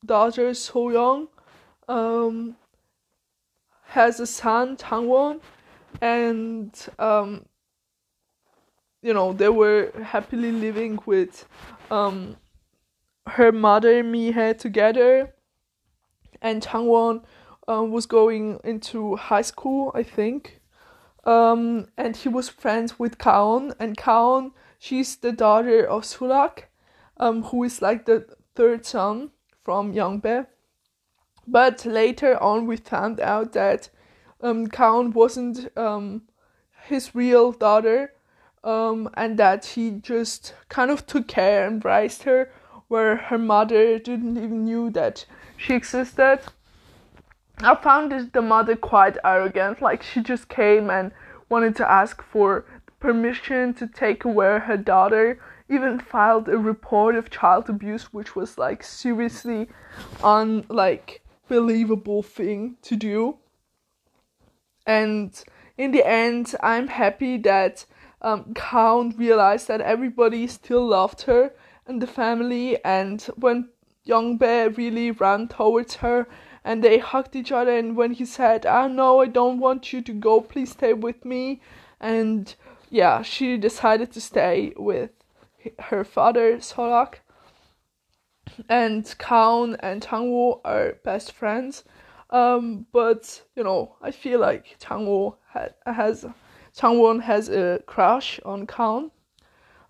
daughter 0.04 0.50
Soyoung 0.50 1.28
um, 1.88 2.56
has 3.82 4.20
a 4.20 4.26
son 4.26 4.76
Changwon, 4.76 5.40
and 6.00 6.74
um, 6.98 7.46
you 9.02 9.12
know 9.12 9.32
they 9.32 9.48
were 9.48 9.90
happily 10.02 10.52
living 10.52 10.98
with 11.06 11.46
um, 11.90 12.36
her 13.26 13.52
mother 13.52 14.02
Mihe 14.02 14.58
together 14.58 15.34
and 16.44 16.62
Changwon 16.62 17.24
um, 17.66 17.90
was 17.90 18.06
going 18.06 18.60
into 18.62 19.16
high 19.16 19.42
school, 19.42 19.90
I 19.94 20.02
think. 20.02 20.60
Um, 21.24 21.88
and 21.96 22.14
he 22.14 22.28
was 22.28 22.50
friends 22.50 22.98
with 22.98 23.16
Kaon, 23.16 23.72
and 23.80 23.96
Kaon, 23.96 24.52
she's 24.78 25.16
the 25.16 25.32
daughter 25.32 25.82
of 25.84 26.02
Sulak, 26.02 26.64
um, 27.18 27.44
who 27.44 27.64
is 27.64 27.82
like 27.82 28.06
the 28.06 28.26
third 28.54 28.84
son 28.86 29.30
from 29.62 29.92
Youngbae. 29.92 30.46
But 31.46 31.84
later 31.84 32.42
on, 32.42 32.66
we 32.66 32.76
found 32.76 33.20
out 33.20 33.52
that 33.52 33.90
um, 34.40 34.66
Kaon 34.66 35.12
wasn't 35.12 35.76
um, 35.76 36.22
his 36.86 37.14
real 37.14 37.52
daughter, 37.52 38.12
um, 38.62 39.10
and 39.14 39.38
that 39.38 39.64
he 39.64 39.90
just 39.90 40.54
kind 40.68 40.90
of 40.90 41.06
took 41.06 41.28
care 41.28 41.66
and 41.66 41.84
raised 41.84 42.22
her, 42.22 42.50
where 42.88 43.16
her 43.16 43.38
mother 43.38 43.98
didn't 43.98 44.36
even 44.36 44.64
knew 44.64 44.90
that 44.90 45.26
she 45.56 45.74
existed. 45.74 46.40
I 47.58 47.74
found 47.76 48.32
the 48.32 48.42
mother 48.42 48.76
quite 48.76 49.16
arrogant. 49.24 49.80
Like 49.80 50.02
she 50.02 50.20
just 50.20 50.48
came 50.48 50.90
and 50.90 51.12
wanted 51.48 51.76
to 51.76 51.90
ask 51.90 52.22
for 52.22 52.64
permission 53.00 53.74
to 53.74 53.86
take 53.86 54.24
away 54.24 54.58
her 54.58 54.76
daughter. 54.76 55.38
Even 55.68 55.98
filed 55.98 56.48
a 56.48 56.58
report 56.58 57.14
of 57.16 57.30
child 57.30 57.70
abuse, 57.70 58.12
which 58.12 58.36
was 58.36 58.58
like 58.58 58.82
seriously 58.82 59.68
un 60.22 60.64
like 60.68 61.22
believable 61.48 62.22
thing 62.22 62.76
to 62.82 62.96
do. 62.96 63.38
And 64.86 65.42
in 65.78 65.92
the 65.92 66.06
end, 66.06 66.54
I'm 66.62 66.88
happy 66.88 67.38
that 67.38 67.86
um, 68.20 68.52
Kaon 68.54 69.14
realized 69.16 69.68
that 69.68 69.80
everybody 69.80 70.46
still 70.46 70.86
loved 70.86 71.22
her 71.22 71.52
and 71.86 72.00
the 72.00 72.06
family. 72.06 72.82
And 72.84 73.22
when 73.36 73.70
Youngbae 74.06 74.76
really 74.76 75.10
ran 75.10 75.48
towards 75.48 75.96
her 75.96 76.26
and 76.64 76.82
they 76.82 76.98
hugged 76.98 77.36
each 77.36 77.52
other 77.52 77.76
and 77.76 77.96
when 77.96 78.12
he 78.12 78.24
said 78.24 78.64
ah 78.64 78.88
no 78.88 79.20
i 79.20 79.26
don't 79.26 79.58
want 79.58 79.92
you 79.92 80.00
to 80.00 80.12
go 80.12 80.40
please 80.40 80.72
stay 80.72 80.92
with 80.92 81.24
me 81.24 81.60
and 82.00 82.54
yeah 82.90 83.22
she 83.22 83.56
decided 83.56 84.10
to 84.10 84.20
stay 84.20 84.72
with 84.76 85.10
her 85.78 86.04
father 86.04 86.58
Sulak 86.58 87.16
and 88.68 89.04
kaon 89.18 89.76
and 89.80 90.02
changwoo 90.02 90.60
are 90.64 90.96
best 91.04 91.32
friends. 91.32 91.84
Um, 92.30 92.86
but 92.90 93.42
you 93.54 93.62
know 93.62 93.94
i 94.02 94.10
feel 94.10 94.40
like 94.40 94.76
changwoo 94.80 95.36
ha- 95.52 95.68
has 95.86 96.26
changwon 96.76 97.22
has 97.22 97.48
a 97.48 97.80
crush 97.86 98.40
on 98.44 98.66
kaon 98.66 99.10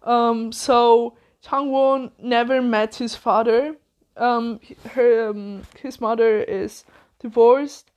um, 0.05 0.53
so 0.53 1.17
changwon 1.45 2.13
never 2.19 2.63
met 2.63 2.97
his 2.97 3.15
father. 3.17 3.77
Um, 4.17 4.61
her 4.91 5.31
um, 5.31 5.63
his 5.81 6.01
mother 6.01 6.43
is 6.43 6.85
divorced. 7.19 7.91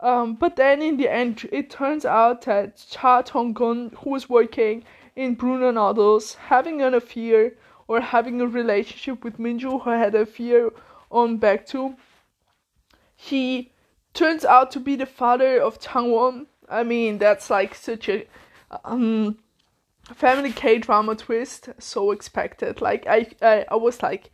Um, 0.00 0.34
but 0.34 0.56
then 0.56 0.82
in 0.82 0.98
the 0.98 1.08
end, 1.08 1.48
it 1.50 1.70
turns 1.70 2.04
out 2.04 2.42
that 2.42 2.84
Cha 2.90 3.22
Jong-gun, 3.22 3.92
who 3.98 4.10
was 4.10 4.28
working 4.28 4.84
in 5.16 5.34
Bruno 5.34 5.70
Noodles, 5.70 6.34
having 6.34 6.82
an 6.82 6.94
affair 6.94 7.52
or 7.86 8.00
having 8.00 8.40
a 8.40 8.46
relationship 8.46 9.22
with 9.24 9.38
Minju, 9.38 9.82
who 9.82 9.90
had 9.90 10.14
a 10.14 10.22
affair 10.22 10.70
on 11.10 11.38
Baekdu, 11.38 11.96
he 13.14 13.72
turns 14.12 14.44
out 14.44 14.70
to 14.72 14.80
be 14.80 14.96
the 14.96 15.06
father 15.06 15.60
of 15.60 15.80
Changwon. 15.80 16.46
I 16.68 16.82
mean, 16.82 17.18
that's 17.18 17.50
like 17.50 17.74
such 17.74 18.08
a 18.08 18.26
um, 18.84 19.38
family 20.14 20.52
K 20.52 20.78
drama 20.78 21.14
twist, 21.14 21.68
so 21.78 22.10
expected. 22.10 22.80
Like 22.80 23.06
I, 23.06 23.26
I, 23.42 23.64
I 23.70 23.76
was 23.76 24.02
like, 24.02 24.32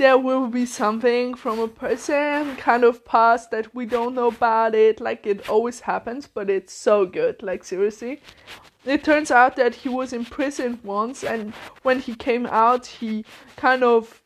there 0.00 0.16
will 0.16 0.46
be 0.46 0.64
something 0.64 1.34
from 1.34 1.58
a 1.58 1.68
person 1.68 2.56
kind 2.56 2.84
of 2.84 3.04
past 3.04 3.50
that 3.50 3.74
we 3.74 3.84
don't 3.84 4.14
know 4.14 4.28
about 4.28 4.74
it 4.74 4.98
like 4.98 5.26
it 5.26 5.46
always 5.46 5.80
happens 5.80 6.26
but 6.26 6.48
it's 6.48 6.72
so 6.72 7.04
good 7.04 7.42
like 7.42 7.62
seriously. 7.62 8.18
It 8.86 9.04
turns 9.04 9.30
out 9.30 9.56
that 9.56 9.74
he 9.74 9.90
was 9.90 10.14
in 10.14 10.24
prison 10.24 10.80
once 10.82 11.22
and 11.22 11.52
when 11.82 12.00
he 12.00 12.14
came 12.14 12.46
out 12.46 12.86
he 12.86 13.26
kind 13.56 13.84
of 13.84 14.22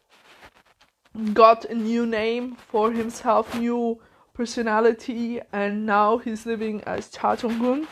got 1.33 1.65
a 1.65 1.75
new 1.75 2.07
name 2.07 2.55
for 2.55 2.93
himself 2.93 3.53
new 3.59 4.01
personality 4.33 5.41
and 5.53 5.85
now 5.85 6.19
he's 6.19 6.47
living 6.47 6.85
as 6.85 7.11
cha 7.11 7.35
Jong-gun 7.35 7.89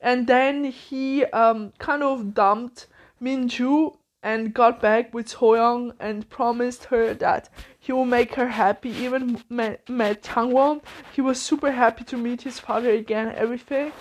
and 0.00 0.26
then 0.26 0.64
he 0.64 1.26
um, 1.26 1.74
kind 1.76 2.02
of 2.02 2.32
dumped 2.32 2.86
Minju 3.22 3.94
and 4.22 4.52
got 4.52 4.80
back 4.80 5.14
with 5.14 5.28
Soyoung 5.28 5.92
and 5.98 6.28
promised 6.28 6.84
her 6.84 7.14
that 7.14 7.48
he 7.78 7.92
will 7.92 8.04
make 8.04 8.34
her 8.34 8.48
happy. 8.48 8.90
Even 8.90 9.42
met, 9.48 9.88
met 9.88 10.22
Changwon. 10.22 10.82
He 11.12 11.20
was 11.20 11.40
super 11.40 11.72
happy 11.72 12.04
to 12.04 12.16
meet 12.16 12.42
his 12.42 12.58
father 12.58 12.90
again, 12.90 13.32
everything. 13.34 13.92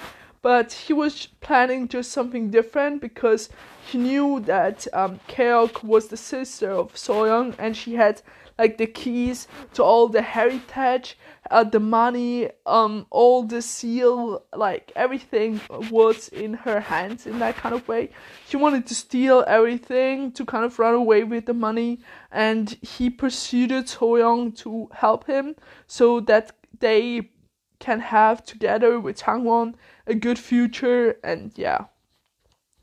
But 0.41 0.71
he 0.71 0.93
was 0.93 1.27
planning 1.41 1.87
just 1.87 2.11
something 2.11 2.49
different 2.49 3.01
because 3.01 3.49
he 3.85 3.97
knew 3.97 4.39
that 4.41 4.87
um, 4.93 5.19
Keok 5.27 5.83
was 5.83 6.07
the 6.07 6.17
sister 6.17 6.71
of 6.71 6.93
Soyoung 6.93 7.55
and 7.57 7.75
she 7.75 7.95
had 7.95 8.21
like 8.59 8.77
the 8.77 8.85
keys 8.85 9.47
to 9.73 9.83
all 9.83 10.09
the 10.09 10.21
heritage, 10.21 11.17
uh, 11.49 11.63
the 11.63 11.79
money, 11.79 12.49
um, 12.65 13.07
all 13.09 13.43
the 13.43 13.61
seal, 13.61 14.43
like 14.53 14.91
everything 14.97 15.61
was 15.89 16.27
in 16.27 16.53
her 16.53 16.81
hands 16.81 17.25
in 17.25 17.39
that 17.39 17.55
kind 17.55 17.73
of 17.73 17.87
way. 17.87 18.09
She 18.47 18.57
wanted 18.57 18.85
to 18.87 18.95
steal 18.95 19.45
everything 19.47 20.33
to 20.33 20.45
kind 20.45 20.65
of 20.65 20.77
run 20.77 20.93
away 20.93 21.23
with 21.23 21.45
the 21.45 21.53
money, 21.53 22.01
and 22.31 22.77
he 22.81 23.09
pursued 23.09 23.71
Soyoung 23.71 24.55
to 24.57 24.89
help 24.93 25.25
him 25.25 25.55
so 25.87 26.19
that 26.19 26.51
they 26.79 27.31
can 27.79 28.01
have 28.01 28.43
together 28.43 28.99
with 28.99 29.21
Changwon 29.21 29.75
a 30.05 30.13
good 30.13 30.37
future 30.37 31.17
and 31.23 31.53
yeah. 31.55 31.85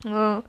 Uh, 0.03 0.41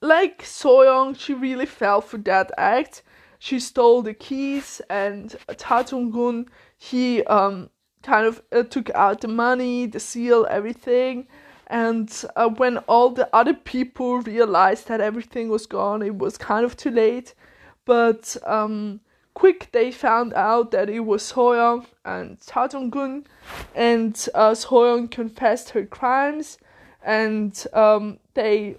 like 0.00 0.42
Soyoung, 0.42 1.14
she 1.18 1.34
really 1.34 1.66
fell 1.66 2.00
for 2.00 2.16
that 2.18 2.50
act 2.56 3.02
she 3.42 3.58
stole 3.58 4.02
the 4.02 4.14
keys 4.14 4.80
and 4.88 5.34
Ta 5.56 5.82
Gun 5.82 6.46
he 6.78 7.24
um 7.24 7.70
kind 8.04 8.24
of 8.24 8.40
uh, 8.52 8.62
took 8.62 8.88
out 8.90 9.20
the 9.20 9.26
money, 9.26 9.86
the 9.86 9.98
seal, 9.98 10.46
everything. 10.48 11.26
And 11.66 12.08
uh, 12.36 12.50
when 12.50 12.78
all 12.86 13.10
the 13.10 13.28
other 13.32 13.54
people 13.54 14.20
realized 14.20 14.86
that 14.86 15.00
everything 15.00 15.48
was 15.48 15.66
gone, 15.66 16.02
it 16.02 16.16
was 16.18 16.38
kind 16.38 16.64
of 16.64 16.76
too 16.76 16.90
late. 16.90 17.34
But 17.84 18.36
um, 18.46 19.00
quick, 19.34 19.68
they 19.72 19.90
found 19.90 20.34
out 20.34 20.70
that 20.70 20.88
it 20.88 21.00
was 21.00 21.32
Soyoung 21.32 21.86
and 22.04 22.40
Cha 22.46 22.68
Jong-gun, 22.68 23.24
and 23.74 24.14
uh, 24.34 24.52
Soyoung 24.52 25.10
confessed 25.10 25.70
her 25.70 25.86
crimes, 25.86 26.58
and 27.04 27.66
um, 27.72 28.18
they 28.34 28.76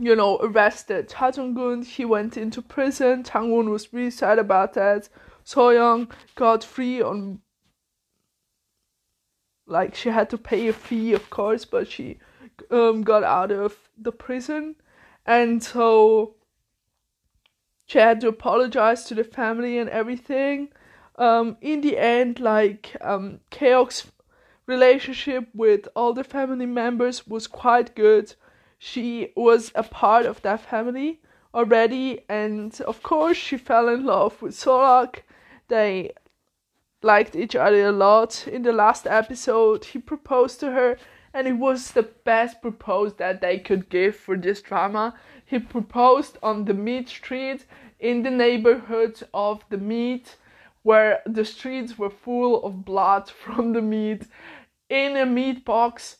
you 0.00 0.16
know, 0.16 0.38
arrested 0.38 1.08
Cha 1.08 1.30
Jong-gun. 1.30 1.82
He 1.82 2.04
went 2.04 2.36
into 2.36 2.62
prison. 2.62 3.24
Chang-won 3.24 3.70
was 3.70 3.92
really 3.92 4.10
sad 4.10 4.38
about 4.38 4.74
that. 4.74 5.08
So-young 5.44 6.10
got 6.34 6.64
free 6.64 7.00
on 7.00 7.40
like 9.66 9.94
she 9.94 10.08
had 10.08 10.30
to 10.30 10.38
pay 10.38 10.68
a 10.68 10.72
fee 10.72 11.12
of 11.12 11.28
course 11.28 11.64
but 11.64 11.88
she 11.88 12.18
um, 12.70 13.02
got 13.02 13.24
out 13.24 13.50
of 13.50 13.76
the 13.98 14.12
prison 14.12 14.76
and 15.26 15.62
so 15.62 16.36
she 17.86 17.98
had 17.98 18.20
to 18.20 18.28
apologize 18.28 19.04
to 19.04 19.14
the 19.14 19.24
family 19.24 19.78
and 19.78 19.90
everything 19.90 20.68
um, 21.16 21.56
in 21.60 21.80
the 21.80 21.98
end 21.98 22.40
like 22.40 22.96
um, 23.00 23.40
Keok's 23.50 24.10
relationship 24.66 25.48
with 25.54 25.88
all 25.94 26.12
the 26.12 26.24
family 26.24 26.66
members 26.66 27.26
was 27.26 27.46
quite 27.46 27.94
good 27.94 28.34
she 28.78 29.32
was 29.34 29.72
a 29.74 29.82
part 29.82 30.26
of 30.26 30.42
that 30.42 30.60
family 30.60 31.20
already, 31.54 32.20
and 32.28 32.78
of 32.82 33.02
course, 33.02 33.36
she 33.36 33.56
fell 33.56 33.88
in 33.88 34.04
love 34.04 34.42
with 34.42 34.54
Sulak. 34.54 35.22
They 35.68 36.12
liked 37.02 37.34
each 37.34 37.56
other 37.56 37.86
a 37.86 37.92
lot. 37.92 38.46
In 38.46 38.62
the 38.62 38.72
last 38.72 39.06
episode, 39.06 39.86
he 39.86 39.98
proposed 39.98 40.60
to 40.60 40.72
her, 40.72 40.98
and 41.32 41.48
it 41.48 41.54
was 41.54 41.92
the 41.92 42.02
best 42.02 42.60
proposal 42.60 43.16
that 43.18 43.40
they 43.40 43.58
could 43.58 43.88
give 43.88 44.14
for 44.16 44.36
this 44.36 44.60
drama. 44.60 45.14
He 45.44 45.58
proposed 45.58 46.36
on 46.42 46.66
the 46.66 46.74
meat 46.74 47.08
street 47.08 47.64
in 47.98 48.22
the 48.22 48.30
neighborhood 48.30 49.22
of 49.32 49.64
the 49.70 49.78
meat, 49.78 50.36
where 50.82 51.22
the 51.24 51.44
streets 51.44 51.98
were 51.98 52.10
full 52.10 52.62
of 52.64 52.84
blood 52.84 53.30
from 53.44 53.72
the 53.72 53.82
meat, 53.82 54.26
in 54.90 55.16
a 55.16 55.26
meat 55.26 55.64
box 55.64 56.18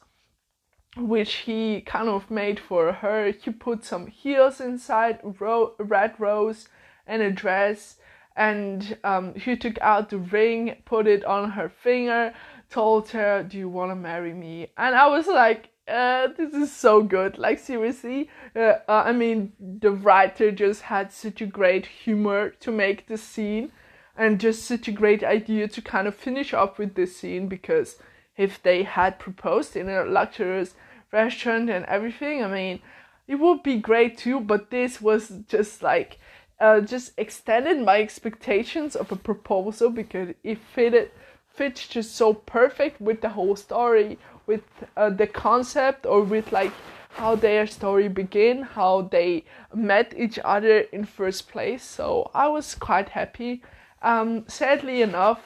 which 0.96 1.34
he 1.34 1.80
kind 1.82 2.08
of 2.08 2.30
made 2.30 2.58
for 2.58 2.92
her. 2.92 3.30
He 3.30 3.50
put 3.50 3.84
some 3.84 4.06
heels 4.06 4.60
inside, 4.60 5.20
ro- 5.22 5.74
red 5.78 6.18
rose, 6.18 6.68
and 7.06 7.22
a 7.22 7.30
dress. 7.30 7.96
And 8.36 8.98
um, 9.04 9.34
he 9.34 9.56
took 9.56 9.78
out 9.80 10.10
the 10.10 10.18
ring, 10.18 10.76
put 10.84 11.06
it 11.06 11.24
on 11.24 11.50
her 11.52 11.68
finger, 11.68 12.34
told 12.70 13.10
her, 13.10 13.42
"Do 13.42 13.56
you 13.56 13.68
want 13.68 13.90
to 13.90 13.96
marry 13.96 14.34
me?" 14.34 14.68
And 14.76 14.94
I 14.94 15.06
was 15.06 15.26
like, 15.26 15.70
uh, 15.88 16.28
"This 16.36 16.52
is 16.52 16.70
so 16.70 17.02
good!" 17.02 17.38
Like 17.38 17.58
seriously, 17.58 18.28
uh, 18.54 18.74
uh, 18.88 19.04
I 19.06 19.12
mean, 19.12 19.52
the 19.58 19.92
writer 19.92 20.50
just 20.52 20.82
had 20.82 21.12
such 21.12 21.40
a 21.40 21.46
great 21.46 21.86
humor 21.86 22.50
to 22.60 22.70
make 22.70 23.06
the 23.06 23.16
scene, 23.16 23.72
and 24.16 24.38
just 24.38 24.64
such 24.64 24.86
a 24.88 24.92
great 24.92 25.24
idea 25.24 25.68
to 25.68 25.80
kind 25.80 26.06
of 26.06 26.14
finish 26.14 26.52
up 26.52 26.78
with 26.78 26.94
this 26.94 27.16
scene 27.16 27.48
because 27.48 27.96
if 28.36 28.62
they 28.62 28.82
had 28.82 29.18
proposed 29.18 29.76
in 29.76 29.88
a 29.88 30.04
luxurious 30.04 30.74
restaurant 31.16 31.70
and 31.70 31.84
everything. 31.86 32.44
I 32.44 32.48
mean, 32.48 32.80
it 33.26 33.36
would 33.36 33.62
be 33.62 33.76
great 33.78 34.16
too, 34.18 34.40
but 34.40 34.70
this 34.70 35.00
was 35.00 35.32
just 35.48 35.82
like 35.82 36.18
uh, 36.60 36.80
just 36.80 37.12
extended 37.18 37.80
my 37.80 38.00
expectations 38.00 38.96
of 38.96 39.12
a 39.12 39.16
proposal 39.16 39.90
because 39.90 40.28
it 40.42 40.58
fitted 40.74 41.10
fits 41.56 41.88
just 41.88 42.14
so 42.14 42.34
perfect 42.34 43.00
with 43.00 43.20
the 43.22 43.30
whole 43.30 43.56
story, 43.56 44.18
with 44.46 44.62
uh, 44.96 45.10
the 45.10 45.26
concept, 45.26 46.04
or 46.06 46.22
with 46.22 46.52
like 46.52 46.72
how 47.14 47.34
their 47.34 47.66
story 47.66 48.08
began, 48.08 48.62
how 48.62 49.02
they 49.10 49.42
met 49.74 50.12
each 50.16 50.38
other 50.44 50.80
in 50.92 51.04
first 51.04 51.48
place. 51.48 51.82
So 51.82 52.30
I 52.34 52.48
was 52.48 52.74
quite 52.74 53.08
happy. 53.08 53.62
Um, 54.02 54.44
sadly 54.48 55.00
enough, 55.00 55.40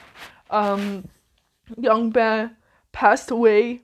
um, 0.50 1.08
Youngbae 1.78 2.50
passed 2.92 3.30
away 3.30 3.82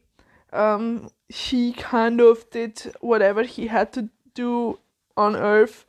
um, 0.52 1.10
he 1.28 1.72
kind 1.72 2.20
of 2.20 2.48
did 2.50 2.92
whatever 3.00 3.42
he 3.42 3.66
had 3.66 3.92
to 3.92 4.08
do 4.34 4.78
on 5.16 5.34
Earth 5.34 5.84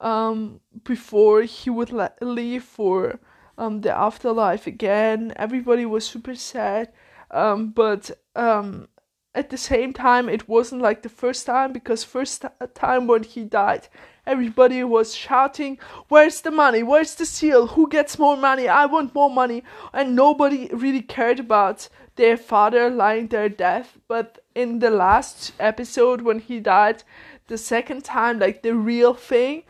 um, 0.00 0.60
before 0.84 1.42
he 1.42 1.70
would 1.70 1.90
le- 1.92 2.12
leave 2.20 2.64
for 2.64 3.18
um, 3.58 3.80
the 3.80 3.92
afterlife 3.92 4.66
again. 4.66 5.32
Everybody 5.36 5.84
was 5.84 6.06
super 6.06 6.34
sad, 6.34 6.92
um, 7.30 7.70
but 7.70 8.10
um, 8.36 8.88
at 9.34 9.50
the 9.50 9.58
same 9.58 9.92
time, 9.92 10.28
it 10.28 10.48
wasn't 10.48 10.82
like 10.82 11.02
the 11.02 11.08
first 11.08 11.46
time 11.46 11.72
because 11.72 12.04
first 12.04 12.44
time 12.74 13.06
when 13.06 13.24
he 13.24 13.44
died, 13.44 13.88
everybody 14.26 14.82
was 14.84 15.14
shouting, 15.14 15.78
"Where's 16.08 16.40
the 16.40 16.50
money? 16.50 16.82
Where's 16.82 17.14
the 17.14 17.26
seal? 17.26 17.66
Who 17.68 17.88
gets 17.88 18.18
more 18.18 18.36
money? 18.36 18.68
I 18.68 18.86
want 18.86 19.14
more 19.14 19.30
money!" 19.30 19.64
And 19.92 20.16
nobody 20.16 20.68
really 20.72 21.02
cared 21.02 21.40
about 21.40 21.88
their 22.16 22.36
father 22.36 22.90
lying 22.90 23.28
there 23.28 23.48
dead. 23.48 23.86
But 24.08 24.44
in 24.58 24.80
the 24.80 24.90
last 24.90 25.52
episode, 25.60 26.22
when 26.22 26.40
he 26.40 26.58
died, 26.58 27.04
the 27.46 27.56
second 27.56 28.02
time, 28.02 28.40
like 28.40 28.62
the 28.62 28.74
real 28.74 29.14
thing, 29.14 29.62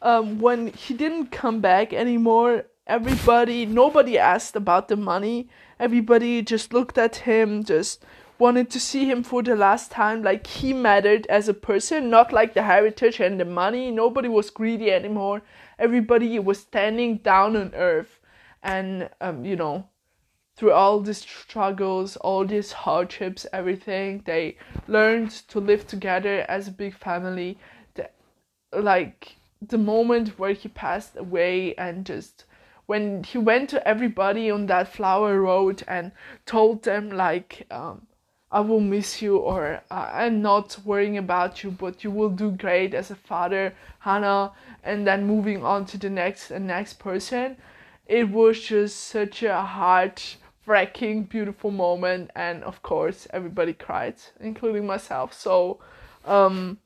um, 0.00 0.38
when 0.38 0.68
he 0.68 0.94
didn't 0.94 1.32
come 1.32 1.60
back 1.60 1.92
anymore, 1.92 2.66
everybody, 2.86 3.66
nobody 3.66 4.16
asked 4.16 4.54
about 4.54 4.86
the 4.86 4.96
money. 4.96 5.48
Everybody 5.80 6.42
just 6.42 6.72
looked 6.72 6.96
at 6.96 7.16
him, 7.16 7.64
just 7.64 8.04
wanted 8.38 8.70
to 8.70 8.78
see 8.78 9.10
him 9.10 9.24
for 9.24 9.42
the 9.42 9.56
last 9.56 9.90
time. 9.90 10.22
Like 10.22 10.46
he 10.46 10.72
mattered 10.72 11.26
as 11.26 11.48
a 11.48 11.54
person, 11.54 12.08
not 12.08 12.32
like 12.32 12.54
the 12.54 12.62
heritage 12.62 13.18
and 13.18 13.40
the 13.40 13.44
money. 13.44 13.90
Nobody 13.90 14.28
was 14.28 14.50
greedy 14.50 14.92
anymore. 14.92 15.42
Everybody 15.76 16.38
was 16.38 16.60
standing 16.60 17.16
down 17.16 17.56
on 17.56 17.74
earth, 17.74 18.20
and 18.62 19.10
um, 19.20 19.44
you 19.44 19.56
know, 19.56 19.88
through 20.56 20.72
all 20.72 21.00
these 21.00 21.18
struggles, 21.18 22.16
all 22.16 22.46
these 22.46 22.72
hardships, 22.72 23.46
everything, 23.52 24.22
they 24.24 24.56
learned 24.88 25.30
to 25.30 25.60
live 25.60 25.86
together 25.86 26.46
as 26.48 26.66
a 26.66 26.72
big 26.72 26.94
family. 26.94 27.58
Like 28.72 29.36
the 29.60 29.78
moment 29.78 30.38
where 30.38 30.52
he 30.52 30.68
passed 30.68 31.16
away 31.16 31.74
and 31.76 32.04
just 32.04 32.44
when 32.86 33.24
he 33.24 33.36
went 33.36 33.68
to 33.70 33.86
everybody 33.86 34.50
on 34.50 34.66
that 34.66 34.92
flower 34.92 35.40
road 35.40 35.82
and 35.88 36.12
told 36.46 36.84
them 36.84 37.10
like 37.10 37.66
um, 37.70 38.06
I 38.50 38.60
will 38.60 38.80
miss 38.80 39.20
you 39.20 39.36
or 39.38 39.82
I'm 39.90 40.40
not 40.40 40.78
worrying 40.84 41.18
about 41.18 41.64
you, 41.64 41.70
but 41.70 42.04
you 42.04 42.10
will 42.10 42.30
do 42.30 42.50
great 42.52 42.94
as 42.94 43.10
a 43.10 43.16
father, 43.16 43.74
Hannah, 43.98 44.52
and 44.84 45.06
then 45.06 45.26
moving 45.26 45.64
on 45.64 45.84
to 45.86 45.98
the 45.98 46.08
next 46.08 46.50
and 46.50 46.66
next 46.66 46.98
person. 46.98 47.56
It 48.06 48.30
was 48.30 48.60
just 48.60 48.98
such 48.98 49.42
a 49.42 49.60
heart 49.62 50.36
wrecking, 50.66 51.24
beautiful 51.24 51.70
moment, 51.70 52.30
and 52.34 52.62
of 52.64 52.82
course, 52.82 53.26
everybody 53.32 53.72
cried, 53.72 54.16
including 54.40 54.86
myself. 54.86 55.32
So, 55.32 55.78
um, 56.24 56.78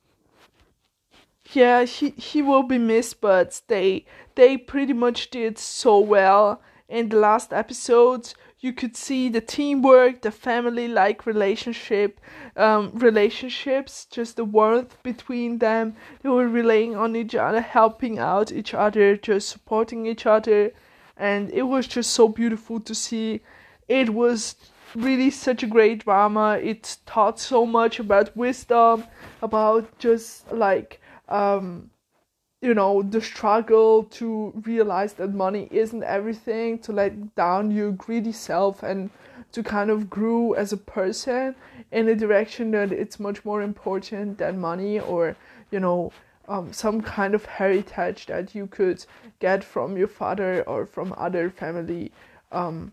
yeah, 1.53 1.85
he 1.85 2.11
he 2.11 2.43
will 2.43 2.63
be 2.63 2.79
missed, 2.79 3.21
but 3.21 3.61
they 3.69 4.05
they 4.35 4.57
pretty 4.57 4.93
much 4.93 5.31
did 5.31 5.59
so 5.59 5.99
well 5.99 6.63
in 6.89 7.09
the 7.09 7.17
last 7.17 7.53
episodes. 7.53 8.35
you 8.63 8.73
could 8.75 8.95
see 8.97 9.29
the 9.31 9.41
teamwork, 9.41 10.21
the 10.21 10.31
family 10.31 10.87
like 10.87 11.25
relationship, 11.27 12.21
um, 12.57 12.91
relationships, 12.95 14.05
just 14.11 14.37
the 14.37 14.45
warmth 14.45 15.03
between 15.03 15.59
them. 15.59 15.97
They 16.23 16.29
were 16.29 16.47
relying 16.49 16.95
on 16.95 17.17
each 17.17 17.35
other, 17.35 17.61
helping 17.63 18.19
out 18.19 18.53
each 18.53 18.75
other, 18.75 19.17
just 19.17 19.49
supporting 19.49 20.07
each 20.07 20.27
other, 20.27 20.73
and 21.17 21.51
it 21.51 21.63
was 21.63 21.87
just 21.87 22.11
so 22.13 22.29
beautiful 22.29 22.81
to 22.81 22.95
see. 22.95 23.41
It 23.91 24.11
was 24.11 24.55
really 24.95 25.31
such 25.31 25.65
a 25.65 25.67
great 25.67 26.05
drama. 26.05 26.61
It 26.63 26.99
taught 27.07 27.41
so 27.41 27.67
much 27.67 27.99
about 27.99 28.37
wisdom, 28.37 29.05
about 29.43 29.99
just 29.99 30.51
like 30.53 31.01
um 31.29 31.91
you 32.63 32.73
know 32.75 33.03
the 33.03 33.21
struggle 33.21 34.05
to 34.05 34.53
realize 34.65 35.15
that 35.15 35.35
money 35.35 35.67
isn't 35.73 36.05
everything 36.05 36.79
to 36.79 36.93
let 36.93 37.35
down 37.35 37.73
your 37.73 37.91
greedy 37.91 38.33
self 38.33 38.83
and 38.85 39.11
to 39.51 39.63
kind 39.63 39.91
of 39.91 40.09
grow 40.09 40.53
as 40.53 40.73
a 40.73 40.77
person 40.77 41.57
in 41.91 42.09
a 42.09 42.15
direction 42.15 42.71
that 42.71 42.93
it's 42.93 43.19
much 43.19 43.45
more 43.45 43.63
important 43.63 44.39
than 44.39 44.61
money 44.61 45.01
or 45.01 45.37
you 45.73 45.81
know 45.81 46.13
um, 46.49 46.73
some 46.73 47.01
kind 47.01 47.35
of 47.35 47.45
heritage 47.45 48.27
that 48.27 48.55
you 48.55 48.67
could 48.67 49.05
get 49.41 49.65
from 49.65 49.97
your 49.97 50.09
father 50.09 50.63
or 50.67 50.87
from 50.87 51.15
other 51.17 51.51
family 51.51 52.13
um, 52.53 52.93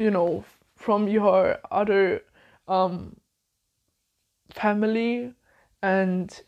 you 0.00 0.10
know 0.10 0.44
from 0.76 1.06
your 1.06 1.58
other 1.70 2.22
um, 2.66 3.16
family 4.50 5.34
and 5.82 6.42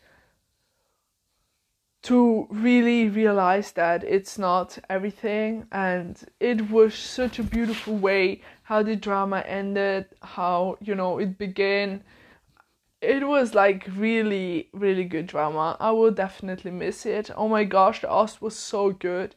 to 2.03 2.49
really 2.51 3.09
realize 3.09 3.73
that 3.73 4.03
it's 4.03 4.39
not 4.39 4.79
everything 4.89 5.67
and 5.71 6.25
it 6.41 6.71
was 6.71 6.95
such 6.95 7.39
a 7.39 7.43
beautiful 7.45 7.95
way 7.95 8.41
how 8.65 8.83
the 8.83 8.97
drama 8.97 9.41
ended 9.47 10.07
how 10.23 10.77
you 10.81 10.95
know 10.95 11.19
it 11.19 11.39
began. 11.39 12.03
It 13.03 13.27
was 13.29 13.55
like 13.55 13.87
really 13.97 14.71
really 14.73 15.05
good 15.05 15.27
drama. 15.27 15.77
I 15.79 15.91
will 15.91 16.11
definitely 16.11 16.71
miss 16.71 17.05
it. 17.05 17.31
Oh 17.37 17.49
my 17.49 17.65
gosh 17.65 18.01
the 18.01 18.09
ost 18.09 18.41
was 18.41 18.57
so 18.57 18.91
good 18.93 19.35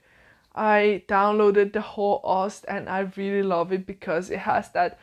i 0.55 1.03
downloaded 1.07 1.73
the 1.73 1.81
whole 1.81 2.21
ost 2.23 2.65
and 2.67 2.89
i 2.89 2.99
really 3.15 3.43
love 3.43 3.71
it 3.71 3.85
because 3.85 4.29
it 4.29 4.39
has 4.39 4.71
that 4.71 4.97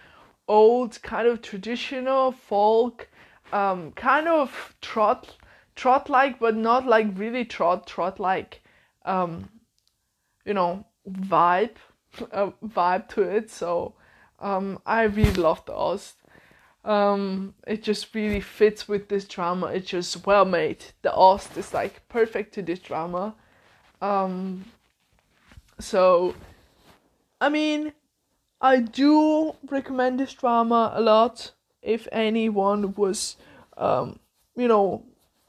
old 0.48 1.00
kind 1.02 1.28
of 1.28 1.40
traditional 1.40 2.32
folk 2.32 3.08
um, 3.52 3.92
kind 3.92 4.28
of 4.28 4.74
trot 4.80 5.36
trot 5.74 6.08
like, 6.08 6.38
but 6.38 6.56
not 6.56 6.86
like 6.86 7.06
really 7.14 7.44
trot 7.44 7.86
trot 7.86 8.18
like, 8.18 8.62
um, 9.04 9.48
you 10.44 10.54
know, 10.54 10.84
vibe 11.08 11.76
uh, 12.32 12.50
vibe 12.64 13.08
to 13.08 13.22
it. 13.22 13.50
So 13.50 13.94
um, 14.40 14.80
I 14.86 15.02
really 15.02 15.34
love 15.34 15.64
the 15.66 15.74
Ost. 15.74 16.16
Um, 16.84 17.54
it 17.66 17.82
just 17.82 18.12
really 18.14 18.40
fits 18.40 18.88
with 18.88 19.08
this 19.08 19.24
drama. 19.24 19.66
It's 19.66 19.88
just 19.88 20.26
well 20.26 20.44
made. 20.44 20.84
The 21.02 21.14
Ost 21.14 21.56
is 21.56 21.72
like 21.72 22.08
perfect 22.08 22.54
to 22.54 22.62
this 22.62 22.80
drama. 22.80 23.34
Um, 24.00 24.64
so, 25.82 26.34
I 27.40 27.48
mean, 27.48 27.92
I 28.60 28.78
do 28.78 29.56
recommend 29.68 30.20
this 30.20 30.32
drama 30.34 30.92
a 30.94 31.00
lot 31.00 31.52
if 31.82 32.06
anyone 32.12 32.94
was, 32.94 33.36
um, 33.76 34.18
you 34.56 34.68
know, 34.68 35.04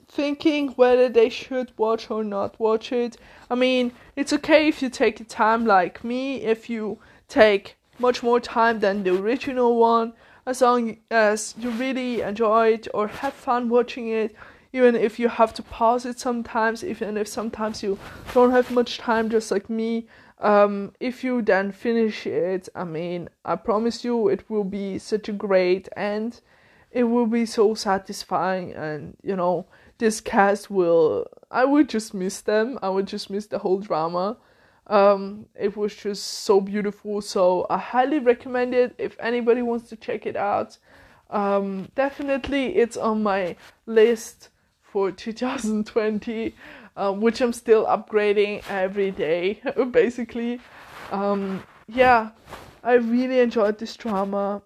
thinking 0.07 0.69
whether 0.69 1.09
they 1.09 1.29
should 1.29 1.71
watch 1.77 2.09
or 2.09 2.23
not 2.23 2.59
watch 2.59 2.91
it. 2.91 3.17
I 3.49 3.55
mean, 3.55 3.91
it's 4.15 4.34
okay 4.34 4.67
if 4.67 4.81
you 4.81 4.89
take 4.89 5.17
the 5.17 5.23
time 5.23 5.65
like 5.65 6.03
me, 6.03 6.41
if 6.41 6.69
you 6.69 6.99
take 7.27 7.77
much 7.99 8.23
more 8.23 8.39
time 8.39 8.79
than 8.79 9.03
the 9.03 9.15
original 9.15 9.77
one, 9.77 10.13
as 10.45 10.61
long 10.61 10.97
as 11.09 11.55
you 11.57 11.69
really 11.71 12.21
enjoy 12.21 12.73
it 12.73 12.88
or 12.93 13.07
have 13.07 13.34
fun 13.34 13.69
watching 13.69 14.07
it, 14.07 14.36
even 14.73 14.95
if 14.95 15.19
you 15.19 15.29
have 15.29 15.53
to 15.53 15.63
pause 15.63 16.05
it 16.05 16.19
sometimes, 16.19 16.84
even 16.84 17.15
if 17.15 17.27
sometimes 17.27 17.84
you 17.84 17.97
don't 18.34 18.51
have 18.51 18.71
much 18.71 18.97
time, 18.97 19.29
just 19.29 19.51
like 19.51 19.69
me. 19.69 20.07
Um, 20.39 20.93
if 20.99 21.23
you 21.23 21.41
then 21.41 21.71
finish 21.71 22.25
it, 22.27 22.69
I 22.75 22.84
mean, 22.84 23.29
I 23.45 23.55
promise 23.55 24.03
you 24.03 24.27
it 24.27 24.49
will 24.49 24.63
be 24.63 24.99
such 24.99 25.29
a 25.29 25.34
great 25.34 25.88
end. 25.95 26.41
It 26.91 27.05
will 27.05 27.27
be 27.27 27.45
so 27.45 27.73
satisfying, 27.73 28.73
and 28.73 29.17
you 29.23 29.36
know, 29.36 29.65
this 29.97 30.21
cast 30.21 30.69
will. 30.69 31.27
I 31.49 31.65
would 31.65 31.89
just 31.89 32.13
miss 32.13 32.41
them. 32.41 32.77
I 32.81 32.89
would 32.89 33.07
just 33.07 33.29
miss 33.29 33.47
the 33.47 33.59
whole 33.59 33.79
drama. 33.79 34.38
Um, 34.88 35.45
it 35.55 35.77
was 35.77 35.95
just 35.95 36.23
so 36.23 36.59
beautiful. 36.59 37.21
So 37.21 37.65
I 37.69 37.77
highly 37.77 38.19
recommend 38.19 38.73
it 38.73 38.95
if 38.97 39.15
anybody 39.19 39.61
wants 39.61 39.89
to 39.89 39.95
check 39.95 40.25
it 40.25 40.36
out. 40.36 40.77
Um, 41.29 41.89
definitely, 41.95 42.75
it's 42.75 42.97
on 42.97 43.23
my 43.23 43.55
list 43.86 44.49
for 44.81 45.11
2020 45.11 46.53
um, 46.96 47.22
which 47.22 47.41
I'm 47.41 47.54
still 47.54 47.86
upgrading 47.86 48.64
every 48.70 49.12
day, 49.12 49.62
basically. 49.91 50.60
Um, 51.12 51.64
yeah, 51.88 52.32
I 52.84 52.94
really 52.94 53.39
enjoyed 53.39 53.78
this 53.78 53.96
drama. 53.96 54.62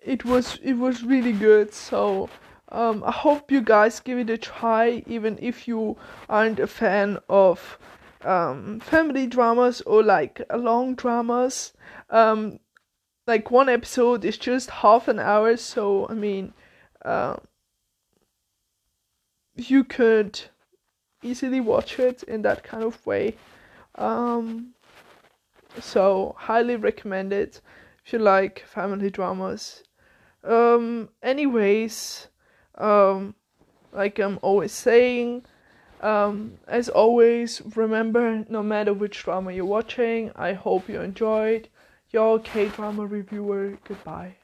It 0.00 0.24
was 0.24 0.58
it 0.62 0.74
was 0.74 1.04
really 1.04 1.32
good. 1.32 1.72
So 1.72 2.28
um, 2.70 3.04
I 3.04 3.12
hope 3.12 3.52
you 3.52 3.60
guys 3.60 4.00
give 4.00 4.18
it 4.18 4.30
a 4.30 4.38
try, 4.38 5.04
even 5.06 5.38
if 5.40 5.68
you 5.68 5.96
aren't 6.28 6.58
a 6.58 6.66
fan 6.66 7.18
of 7.28 7.78
um, 8.24 8.80
family 8.80 9.26
dramas 9.26 9.80
or 9.82 10.02
like 10.02 10.40
long 10.54 10.94
dramas. 10.94 11.72
Um, 12.10 12.58
like 13.26 13.52
one 13.52 13.68
episode 13.68 14.24
is 14.24 14.36
just 14.36 14.68
half 14.70 15.06
an 15.06 15.18
hour, 15.20 15.56
so 15.56 16.08
I 16.08 16.14
mean. 16.14 16.54
Uh, 17.04 17.36
you 19.56 19.84
could 19.84 20.40
easily 21.22 21.60
watch 21.60 21.98
it 21.98 22.22
in 22.24 22.42
that 22.42 22.62
kind 22.62 22.84
of 22.84 23.04
way. 23.06 23.36
Um, 23.96 24.74
so 25.80 26.34
highly 26.38 26.76
recommend 26.76 27.32
it 27.32 27.60
if 28.04 28.12
you 28.12 28.18
like 28.18 28.64
family 28.66 29.10
dramas. 29.10 29.82
Um, 30.44 31.10
anyways, 31.22 32.28
um, 32.76 33.34
like 33.92 34.18
I'm 34.18 34.38
always 34.42 34.72
saying, 34.72 35.44
um, 36.00 36.58
as 36.66 36.88
always, 36.88 37.62
remember 37.76 38.44
no 38.48 38.62
matter 38.62 38.92
which 38.92 39.22
drama 39.22 39.52
you're 39.52 39.64
watching, 39.64 40.32
I 40.34 40.52
hope 40.52 40.88
you 40.88 41.00
enjoyed. 41.00 41.68
Your 42.10 42.40
K 42.40 42.68
drama 42.68 43.06
reviewer. 43.06 43.78
Goodbye. 43.84 44.36